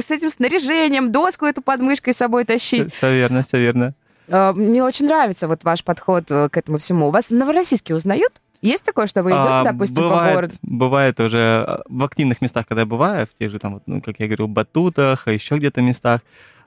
[0.00, 2.92] с этим снаряжением, доску эту под мышкой с собой тащить.
[2.92, 3.94] Все верно, все верно.
[4.28, 7.10] Э, Мне очень нравится вот ваш подход к этому всему.
[7.10, 8.40] Вас в Новороссийске узнают?
[8.62, 10.54] Есть такое, что вы идете, А, допустим, по бывает, городу?
[10.62, 14.00] Бывает уже э, в активных местах, когда я бываю, в тех же там, вот, ну,
[14.00, 16.20] как я говорю, батутах, а еще где-то местах,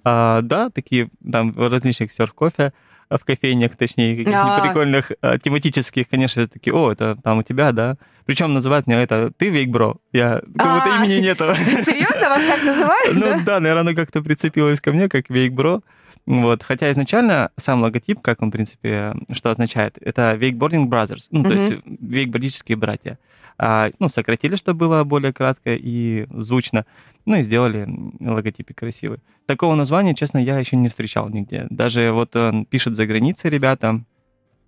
[0.03, 2.73] а, да, такие там в различных серф-кофе,
[3.09, 4.61] в кофейнях, точнее, каких-нибудь А.
[4.61, 7.95] прикольных а, тематических, конечно, такие, о, это там у тебя, да.
[8.29, 9.97] Причем называют меня это «ты вейк, бро».
[10.13, 11.03] Я, как будто А.
[11.03, 11.45] имени нету.
[11.55, 13.15] Серьезно, вас так называют?
[13.15, 13.59] Ну да?
[13.59, 15.81] наверное, как-то прицепилось ко мне, как вейк, бро.
[16.27, 16.61] Вот.
[16.61, 21.53] Хотя изначально сам логотип, как он, в принципе, что означает, это Wakeboarding Brothers, ну, то
[21.55, 23.17] есть вейкбордические братья.
[23.57, 26.85] А, ну, сократили, чтобы было более кратко и звучно,
[27.25, 27.89] ну, и сделали
[28.19, 29.21] логотипик красивый.
[29.47, 31.65] Такого названия, честно, я еще не встречал нигде.
[31.71, 34.03] Даже вот он пишет за границей ребята,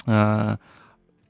[0.08, 0.58] а,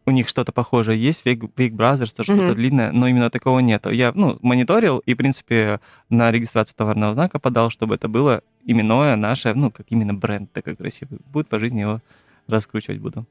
[0.06, 2.42] у них что-то похожее есть, Wake, Wake Brothers, тоже Мгм.
[2.42, 3.92] что-то длинное, но именно такого нету.
[3.92, 9.16] Я, ну, мониторил и, в принципе, на регистрацию товарного знака подал, чтобы это было именное
[9.16, 11.20] наше, ну, как именно бренд такой красивый.
[11.32, 12.02] Будет по жизни его
[12.48, 13.26] раскручивать буду.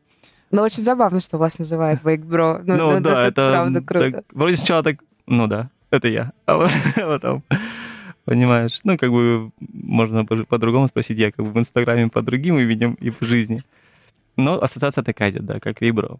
[0.52, 2.62] Ну, очень забавно, что вас называют Wake Bro.
[2.66, 4.11] Ну, Ну, ну, да, это правда круто.
[4.12, 6.33] так- вроде сначала так, ну да, это я.
[6.46, 6.68] А а
[7.06, 7.42] потом,
[8.24, 12.59] понимаешь, ну, как бы можно по- по-другому спросить, я как бы в Инстаграме по другим
[12.59, 13.62] именем и в жизни.
[14.37, 16.18] Но ассоциация такая идет, да, как Вибро.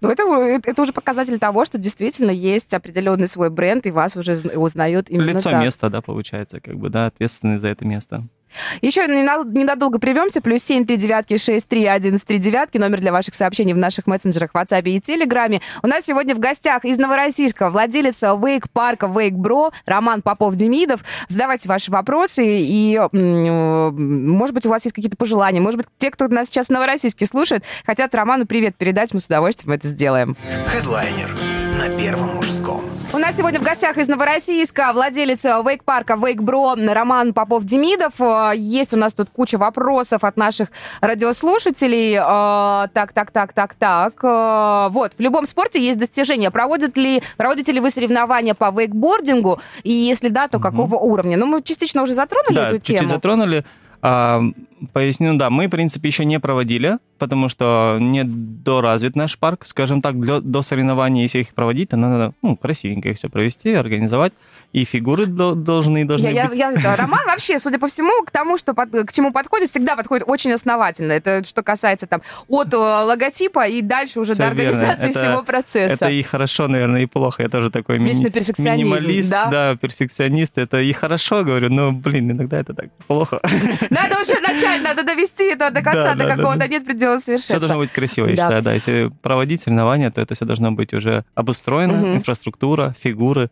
[0.00, 4.16] Ну, это, это это уже показатель того, что действительно есть определенный свой бренд, и вас
[4.16, 5.64] уже зна- узнают именно Лицо так.
[5.64, 8.24] места, да, получается, как бы, да, ответственный за это место.
[8.80, 10.40] Еще нена- ненадолго привемся.
[10.40, 12.78] Плюс семь три девятки шесть три одиннадцать три девятки.
[12.78, 15.60] Номер для ваших сообщений в наших мессенджерах WhatsApp и Телеграме.
[15.82, 21.04] У нас сегодня в гостях из Новороссийска владелец вейк-парка Вейк Бро Роман Попов-Демидов.
[21.28, 22.44] Задавайте ваши вопросы.
[22.46, 25.60] И, может быть, у вас есть какие-то пожелания.
[25.60, 29.12] Может быть, те, кто нас сейчас в Новороссийске слушает, хотят Роману привет передать.
[29.14, 30.36] Мы с удовольствием это сделаем.
[30.66, 31.30] Хедлайнер
[31.78, 32.82] на первом мужском.
[33.14, 38.14] У нас сегодня в гостях из Новороссийска владелец вейк-парка Вейк-Бро Роман Попов-Демидов.
[38.18, 40.68] Э, Есть у нас тут куча вопросов от наших
[41.02, 42.14] радиослушателей.
[42.14, 44.14] Э, Так, так, так, так, так.
[44.24, 46.50] Э, Вот, в любом спорте есть достижения.
[46.50, 49.60] Проводят ли, проводите ли вы соревнования по вейкбордингу?
[49.82, 51.36] И если да, то какого уровня?
[51.36, 53.08] Ну, мы частично уже затронули Да, эту чуть-чуть тему.
[53.08, 53.64] затронули.
[54.92, 59.64] Поясню, да, мы, в принципе, еще не проводили, потому что не доразвит наш парк.
[59.64, 63.72] Скажем так, для- до соревнований, если их проводить, то надо ну, красивенько их все провести,
[63.74, 64.32] организовать.
[64.72, 66.58] И фигуры до- должны, должны Я, я- быть.
[66.58, 69.96] я- да, Роман вообще, судя по всему, к тому, что под- к чему подходит, всегда
[69.96, 71.12] подходит очень основательно.
[71.12, 74.70] Это что касается там от э, логотипа и дальше уже Всё до верно.
[74.80, 75.94] организации Это- всего процесса.
[76.06, 77.42] Это и хорошо, наверное, и плохо.
[77.42, 79.76] Я тоже такой мини- Вечный перфекционизм, минималист, да?
[79.76, 80.56] перфекционист.
[80.58, 83.40] Это и хорошо, говорю, но, блин, иногда это так плохо.
[83.90, 87.60] Надо уже начать, надо довести это до конца, до какого-то нет предела Все совершенства.
[87.60, 88.72] должно быть красиво, я считаю, да.
[88.74, 93.50] Если проводить соревнования, то это все должно быть уже обустроено, инфраструктура, фигуры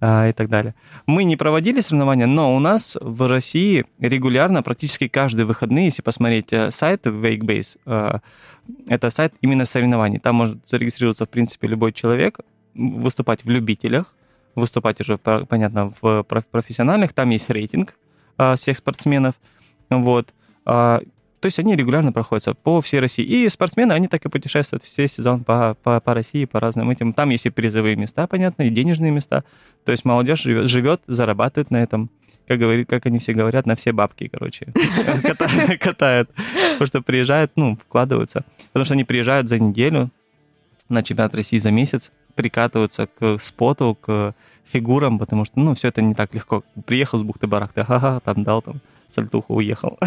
[0.00, 0.74] а, и так далее.
[1.06, 6.52] Мы не проводили соревнования, но у нас в России регулярно, практически каждые выходные, если посмотреть
[6.52, 8.18] э, сайт Wakebase, э,
[8.88, 10.18] это сайт именно соревнований.
[10.18, 12.40] Там может зарегистрироваться, в принципе, любой человек,
[12.74, 14.14] выступать в любителях,
[14.54, 17.12] выступать уже, по- понятно, в проф- профессиональных.
[17.14, 17.94] Там есть рейтинг
[18.36, 19.34] а, всех спортсменов.
[19.88, 20.34] Вот.
[20.66, 21.00] А,
[21.40, 23.24] то есть они регулярно проходятся по всей России.
[23.24, 27.12] И спортсмены, они так и путешествуют весь сезон по, по, по России, по разным этим.
[27.12, 29.44] Там есть и призовые места, понятно, и денежные места.
[29.84, 32.10] То есть молодежь живет, живет зарабатывает на этом.
[32.48, 34.66] Как, говорит, как они все говорят, на все бабки, короче,
[35.22, 36.30] Ката- катают.
[36.72, 38.44] Потому что приезжают, ну, вкладываются.
[38.68, 40.10] Потому что они приезжают за неделю
[40.88, 46.02] на чемпионат России за месяц, прикатываются к споту, к фигурам, потому что, ну, все это
[46.02, 46.62] не так легко.
[46.86, 49.98] Приехал с бухты-барахты, ага, там дал, там, сальтуху, уехал.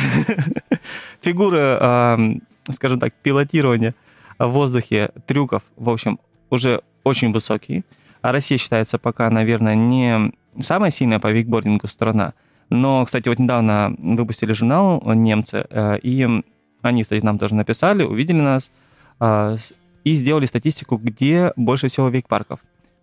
[1.22, 2.39] Фигуры,
[2.72, 3.96] скажем так, пилотирования
[4.38, 7.84] в воздухе, трюков, в общем, уже очень высокие.
[8.22, 12.34] А Россия считается пока, наверное, не самая сильная по викбордингу страна.
[12.70, 16.44] Но, кстати, вот недавно выпустили журнал немцы, э, и
[16.82, 18.72] они, кстати, нам тоже написали, увидели нас
[19.20, 19.56] а,
[20.03, 22.59] и сделали статистику, где больше всего вейк-парков.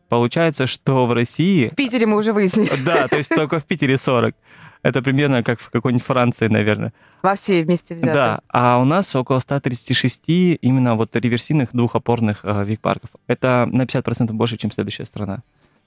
[0.08, 2.70] Получается, что в России В Питере мы уже выяснили.
[2.84, 4.34] да, то есть только в Питере 40.
[4.82, 6.92] Это примерно как в какой-нибудь Франции, наверное.
[7.22, 8.14] Во все вместе взятые.
[8.14, 13.10] Да, а у нас около 136 именно вот реверсивных двухопорных э, вик-парков.
[13.26, 15.42] Это на 50% больше, чем следующая страна.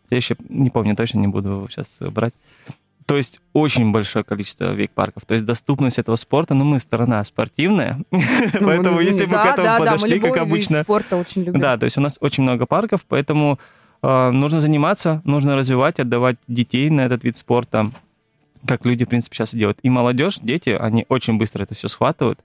[0.10, 2.34] Следующая, не помню, точно не буду сейчас брать.
[3.10, 5.26] То есть очень большое количество вейк-парков.
[5.26, 8.20] То есть доступность этого спорта, ну мы страна спортивная, Ну,
[8.62, 11.42] поэтому ну, если бы да, к этому да, да, подошли, любой как обычно, спорта очень
[11.44, 11.60] любим.
[11.60, 13.58] да, то есть у нас очень много парков, поэтому
[14.04, 17.90] э, нужно заниматься, нужно развивать, отдавать детей на этот вид спорта,
[18.68, 19.80] как люди, в принципе, сейчас и делают.
[19.82, 22.40] И молодежь, дети, они очень быстро это все схватывают.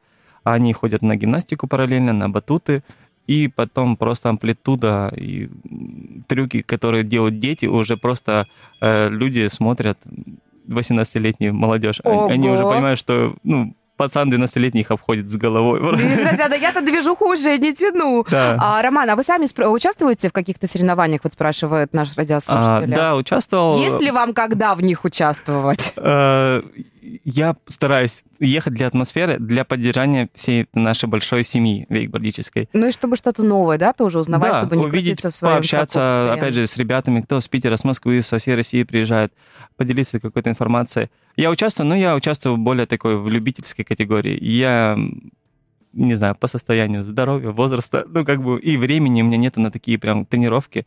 [0.44, 2.82] Они ходят на гимнастику параллельно, на батуты,
[3.26, 5.50] и потом просто амплитуда и
[6.26, 8.46] трюки, которые делают дети, уже просто
[8.80, 9.98] э, люди смотрят,
[10.68, 12.72] 18-летние молодежь, они, они уже Ого.
[12.72, 15.80] понимают, что ну, пацан 12-летний их обходит с головой.
[15.96, 18.24] Кстати, да я-то движуху уже не тяну.
[18.30, 18.56] Да.
[18.60, 22.94] А, Роман, а вы сами участвуете в каких-то соревнованиях, вот спрашивает наш А, радиослушатель?
[22.94, 23.78] да, участвовал.
[23.78, 25.92] Есть ли вам когда в них участвовать?
[25.96, 26.62] Э,
[27.24, 32.68] я стараюсь ехать для атмосферы, для поддержания всей нашей большой семьи вейкбордической.
[32.72, 35.54] Ну и чтобы что-то новое, да, тоже узнавать, да, чтобы не увидеть, крутиться в своем
[35.54, 39.32] пообщаться, опять же, с ребятами, кто с Питера, с Москвы, со всей России приезжает,
[39.76, 41.10] поделиться какой-то информацией.
[41.36, 44.38] Я участвую, но я участвую более такой в любительской категории.
[44.42, 44.98] Я
[45.92, 49.70] не знаю, по состоянию здоровья, возраста, ну, как бы, и времени у меня нету на
[49.70, 50.86] такие прям тренировки,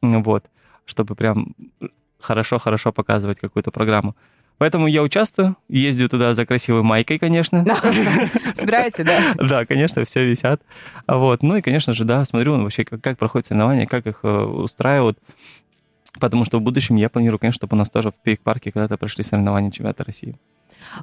[0.00, 0.46] вот,
[0.84, 1.54] чтобы прям
[2.18, 4.16] хорошо-хорошо показывать какую-то программу.
[4.62, 7.64] Поэтому я участвую, ездю туда за красивой майкой, конечно.
[8.54, 9.18] Собираете, да?
[9.34, 10.62] Да, конечно, все висят.
[11.08, 11.42] Вот.
[11.42, 15.18] Ну и, конечно же, да, смотрю вообще, как, проходят соревнования, как их э, устраивают.
[16.20, 19.24] Потому что в будущем я планирую, конечно, чтобы у нас тоже в пейк-парке когда-то прошли
[19.24, 20.36] соревнования чемпионата России.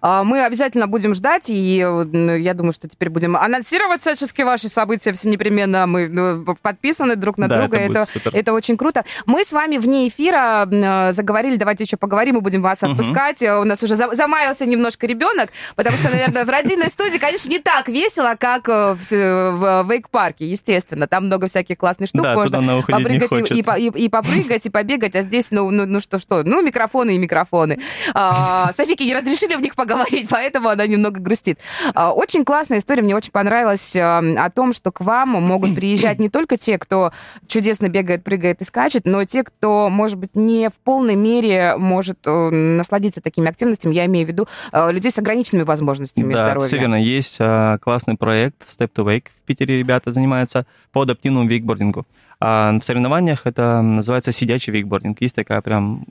[0.02, 4.70] А, мы обязательно будем ждать, и ну, я думаю, что теперь будем анонсировать всячески ваши
[4.70, 5.88] события все непременно.
[5.88, 7.78] Мы ну, подписаны друг на да, друга.
[7.78, 9.06] Это, это, это очень круто.
[9.26, 13.42] Мы с вами вне эфира э, заговорили, давайте еще поговорим, мы будем вас отпускать.
[13.42, 13.62] Угу.
[13.62, 17.88] У нас уже замаялся немножко ребенок, потому что, наверное, в родильной студии, конечно, не так
[17.88, 21.08] весело, как в, в Вейк-парке, естественно.
[21.08, 25.16] Там много всяких классных штук, да, можно попрыгать и, и, и, и попрыгать, и побегать,
[25.16, 27.80] а здесь, ну, ну, ну что-что, ну, микрофоны и микрофоны.
[28.14, 31.58] А, Софике не разрешили в них поговорить, поэтому она немного грустит.
[31.94, 36.20] А, очень классная история, мне очень понравилась а, о том, что к вам могут приезжать
[36.20, 37.12] не только те, кто
[37.48, 42.20] чудесно бегает, прыгает и скачет, но те, кто, может быть, не в полной мере может
[42.26, 43.94] э, насладиться такими активностями.
[43.94, 46.68] Я имею в виду э, людей с ограниченными возможностями да, здоровья.
[46.68, 46.96] все верно.
[46.96, 49.28] Есть а, классный проект Step to Wake.
[49.36, 52.06] В Питере ребята занимаются по адаптивному вейкбордингу.
[52.42, 55.22] А в соревнованиях это называется сидячий вейкбординг.
[55.22, 56.06] Есть такая прям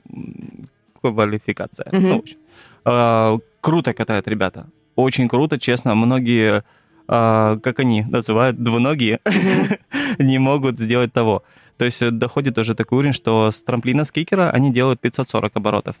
[1.01, 1.85] квалификация.
[1.85, 1.99] Mm-hmm.
[1.99, 2.37] Ну, в общем,
[2.83, 4.69] круто катают ребята.
[4.95, 5.95] Очень круто, честно.
[5.95, 6.63] Многие,
[7.07, 9.19] а, как они называют, двуногие,
[10.19, 11.43] не могут сделать того.
[11.77, 15.95] То есть доходит уже такой уровень, что с трамплина с кикера они делают 540 оборотов.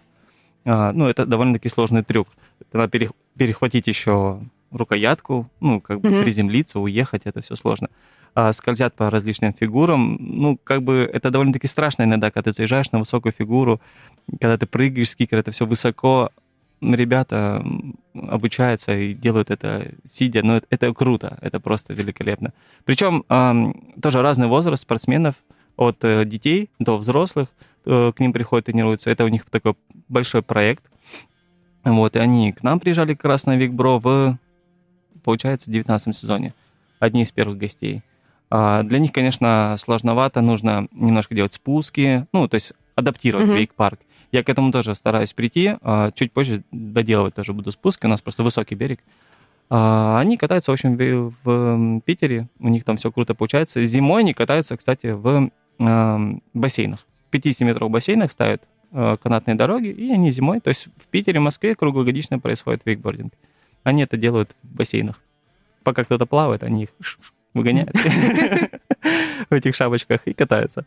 [0.65, 2.27] Ну, это довольно-таки сложный трюк.
[2.73, 7.89] Надо перехватить еще рукоятку, ну, как бы приземлиться, уехать, это все сложно.
[8.35, 10.17] А, скользят по различным фигурам.
[10.19, 13.81] Ну, как бы это довольно-таки страшно иногда, когда ты заезжаешь на высокую фигуру,
[14.39, 16.29] когда ты прыгаешь с кикера, это все высоко,
[16.81, 17.63] ребята
[18.13, 22.53] обучаются и делают это сидя, но это, это круто, это просто великолепно.
[22.85, 23.23] Причем
[24.01, 25.35] тоже разный возраст спортсменов,
[25.79, 27.47] от э, детей до взрослых
[27.85, 29.09] э, к ним приходят, тренируются.
[29.09, 29.75] Это у них такой
[30.09, 30.83] большой проект.
[31.85, 34.37] Вот, и они к нам приезжали как раз на Викбро в,
[35.23, 36.53] получается, 19 сезоне.
[36.99, 38.01] Одни из первых гостей.
[38.49, 43.55] А для них, конечно, сложновато, нужно немножко делать спуски, ну, то есть адаптировать mm-hmm.
[43.55, 44.01] вейк-парк.
[44.31, 45.75] Я к этому тоже стараюсь прийти.
[45.81, 48.05] А чуть позже доделывать тоже буду спуски.
[48.05, 48.99] У нас просто высокий берег.
[49.69, 50.97] А они катаются, в общем,
[51.43, 52.47] в Питере.
[52.59, 53.83] У них там все круто получается.
[53.85, 55.51] Зимой они катаются, кстати, в
[56.53, 57.05] бассейнах.
[57.31, 62.39] 50-метровых бассейнах ставят э, канатные дороги, и они зимой, то есть в Питере, Москве круглогодично
[62.39, 63.33] происходит вейкбординг.
[63.83, 65.21] Они это делают в бассейнах.
[65.83, 66.89] Пока кто-то плавает, они их
[67.53, 67.95] выгоняют
[69.49, 70.85] в этих шапочках и катаются.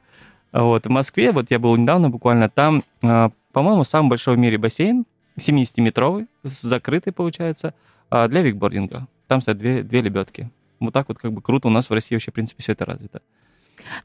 [0.52, 0.86] Вот.
[0.86, 5.06] В Москве, вот я был недавно буквально, там, а, по-моему, самый большой в мире бассейн,
[5.38, 7.74] 70-метровый, закрытый, получается,
[8.10, 9.06] а, для викбординга.
[9.28, 10.50] Там стоят две, две лебедки.
[10.78, 11.68] Вот так вот как бы круто.
[11.68, 13.22] У нас в России вообще, в принципе, все это развито.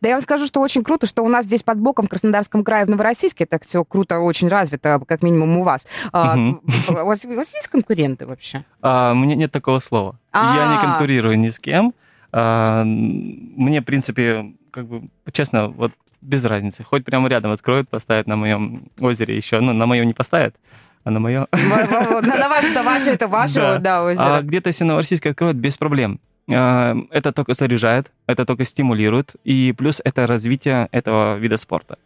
[0.01, 2.63] Да я вам скажу, что очень круто, что у нас здесь под боком в Краснодарском
[2.63, 5.87] крае в Новороссийске так все круто, очень развито, как минимум у вас.
[6.13, 8.63] А, у, вас у вас есть конкуренты вообще?
[8.81, 10.17] А, у меня нет такого слова.
[10.33, 11.93] Я не конкурирую ни с кем.
[12.31, 15.91] Мне, в принципе, как бы, честно, вот
[16.21, 16.83] без разницы.
[16.83, 19.59] Хоть прямо рядом откроют, поставят на моем озере еще.
[19.59, 20.55] Ну, на моем не поставят,
[21.03, 21.47] а на мое...
[21.51, 24.37] На ваше, это ваше, это ваше, да, озеро.
[24.37, 24.83] А где-то если
[25.29, 26.19] откроют, без проблем.
[26.49, 31.97] А, это только заряжает, это только стимулирует, и плюс это развитие этого вида спорта.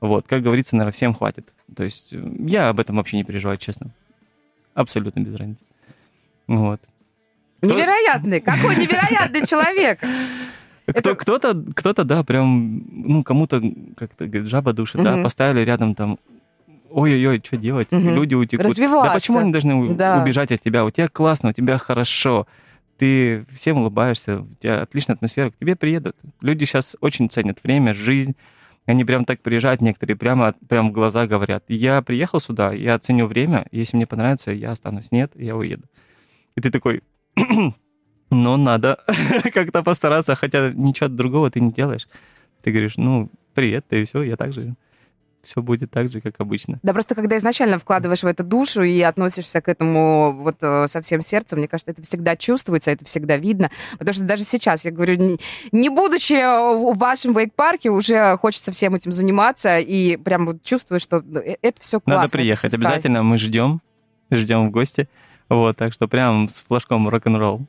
[0.00, 1.52] Вот, как говорится, наверное, всем хватит.
[1.74, 3.90] То есть э, я об этом вообще не переживаю, честно.
[4.74, 5.64] Абсолютно без разницы.
[6.46, 6.80] Вот.
[7.62, 8.40] Невероятный!
[8.40, 9.98] Какой невероятный человек!
[10.96, 13.62] Кто, Кто-то, кто-то, да, прям, ну, кому-то
[13.96, 16.18] как-то говорит, жаба душит, да, поставили рядом там
[16.90, 17.92] ой-ой-ой, что делать?
[17.92, 18.74] Люди утекут.
[18.74, 20.22] Да почему они должны да.
[20.22, 20.84] убежать от тебя?
[20.84, 22.46] У тебя классно, у тебя хорошо.
[22.96, 26.16] Ты всем улыбаешься, у тебя отличная атмосфера, к тебе приедут.
[26.40, 28.34] Люди сейчас очень ценят время, жизнь.
[28.86, 31.64] Они прям так приезжают, некоторые прямо, прямо в глаза говорят.
[31.68, 35.12] Я приехал сюда, я ценю время, если мне понравится, я останусь.
[35.12, 35.84] Нет, я уеду.
[36.56, 37.02] И ты такой,
[38.30, 38.98] но надо
[39.54, 42.08] как-то постараться, хотя ничего другого ты не делаешь.
[42.62, 44.74] Ты говоришь, ну, привет, ты и все, я так же
[45.42, 46.78] все будет так же, как обычно.
[46.82, 51.00] Да, просто когда изначально вкладываешь в это душу и относишься к этому вот э, со
[51.00, 53.70] всем сердцем, мне кажется, это всегда чувствуется, это всегда видно.
[53.98, 55.38] Потому что даже сейчас, я говорю, не,
[55.72, 61.18] не будучи в вашем вейк-парке, уже хочется всем этим заниматься и прям вот чувствую, что
[61.18, 62.22] э, это все классно.
[62.22, 63.80] Надо приехать, обязательно мы ждем.
[64.30, 65.08] ждем в гости.
[65.48, 67.62] Вот, так что прям с флажком рок-н-ролл.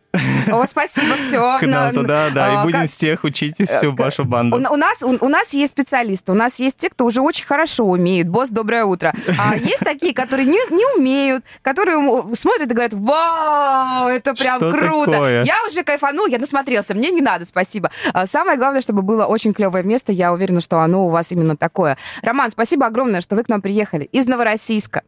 [0.52, 1.58] О, спасибо, все.
[1.60, 4.58] К нам туда, да, и будем всех учить всю вашу банду.
[4.58, 8.28] У нас, у нас есть специалисты, у нас есть те, кто уже очень хорошо умеет.
[8.28, 9.14] Босс, доброе утро.
[9.38, 15.44] А есть такие, которые не, не умеют, которые смотрят и говорят, вау, это прям круто.
[15.44, 17.92] Я уже кайфанул, я насмотрелся, мне не надо, спасибо.
[18.14, 21.56] А Самое главное, чтобы было очень клевое место, я уверена, что оно у вас именно
[21.56, 21.98] такое.
[22.22, 25.04] Роман, спасибо огромное, что вы к нам приехали из Новороссийска.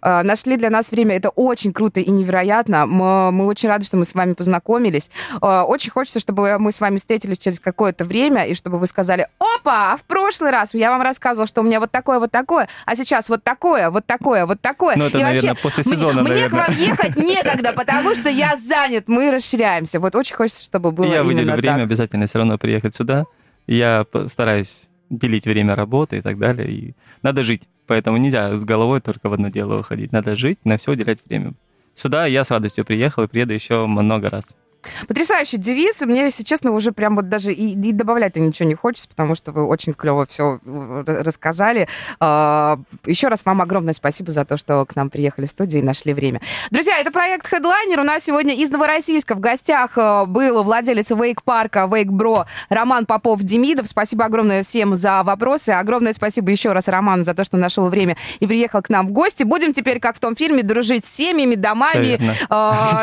[0.00, 1.16] Э, нашли для нас время.
[1.16, 2.86] Это очень круто и невероятно.
[2.86, 5.10] Мы, мы очень рады, что мы с вами познакомились.
[5.40, 9.28] Э, Очень хочется, чтобы мы с вами встретились через какое-то время, и чтобы вы сказали,
[9.38, 12.68] опа, а в прошлый раз я вам рассказывала, что у меня вот такое, вот такое,
[12.86, 14.96] а сейчас вот такое, вот такое, вот такое.
[14.96, 16.64] Ну, это, И наверное, после мне- сезона, мне, наверное.
[16.64, 20.00] к вам ехать некогда, потому что я занят, мы расширяемся.
[20.00, 21.82] Вот очень хочется, чтобы было я выделю время так.
[21.84, 23.24] обязательно все равно приехать сюда.
[23.66, 26.70] Я постараюсь делить время работы и так далее.
[26.70, 27.68] И надо жить.
[27.92, 30.12] Поэтому нельзя с головой только в одно дело выходить.
[30.12, 31.52] Надо жить, на все уделять время.
[31.92, 34.56] Сюда я с радостью приехал и приеду еще много раз.
[35.06, 36.02] Потрясающий девиз.
[36.02, 39.52] Мне, если честно, уже прям вот даже и, и добавлять-то ничего не хочется, потому что
[39.52, 41.88] вы очень клево все рассказали.
[42.20, 45.84] А, Еще раз вам огромное спасибо за то, что к нам приехали в студию и
[45.84, 46.40] нашли время.
[46.70, 48.00] Друзья, это проект Headliner.
[48.00, 53.88] У нас сегодня из Новороссийска в гостях э, был владелец вейк-парка Вейк-Бро Роман Попов-Демидов.
[53.88, 55.70] Спасибо огромное всем за вопросы.
[55.70, 59.12] Огромное спасибо еще раз Роману за то, что нашел время и приехал к нам в
[59.12, 59.44] гости.
[59.44, 62.20] Будем теперь, как в том фильме, дружить с семьями, домами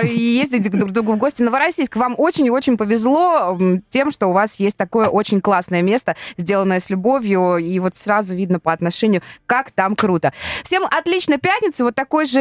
[0.03, 1.41] и ездить друг к другу в гости.
[1.43, 3.57] Новороссийск, вам очень и очень повезло
[3.89, 8.35] тем, что у вас есть такое очень классное место, сделанное с любовью, и вот сразу
[8.35, 10.33] видно по отношению, как там круто.
[10.63, 12.39] Всем отличной пятницы, вот такой же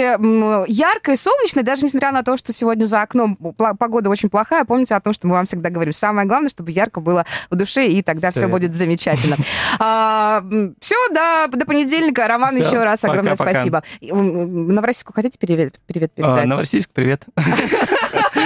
[0.68, 5.00] яркой, солнечной, даже несмотря на то, что сегодня за окном погода очень плохая, помните о
[5.00, 8.30] том, что мы вам всегда говорим, самое главное, чтобы ярко было в душе, и тогда
[8.30, 8.54] все верно.
[8.54, 9.36] будет замечательно.
[10.80, 12.26] все, до, до понеделька.
[12.28, 13.60] Роман, еще раз огромное пока-пока.
[13.60, 13.82] спасибо.
[14.00, 16.46] Новороссийску хотите привет, привет А, передать?
[16.46, 17.24] Новороссийск, привет.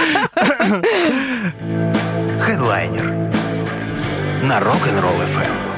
[2.41, 3.05] Хедлайнер
[4.43, 5.72] на Rock'n'Roll FM.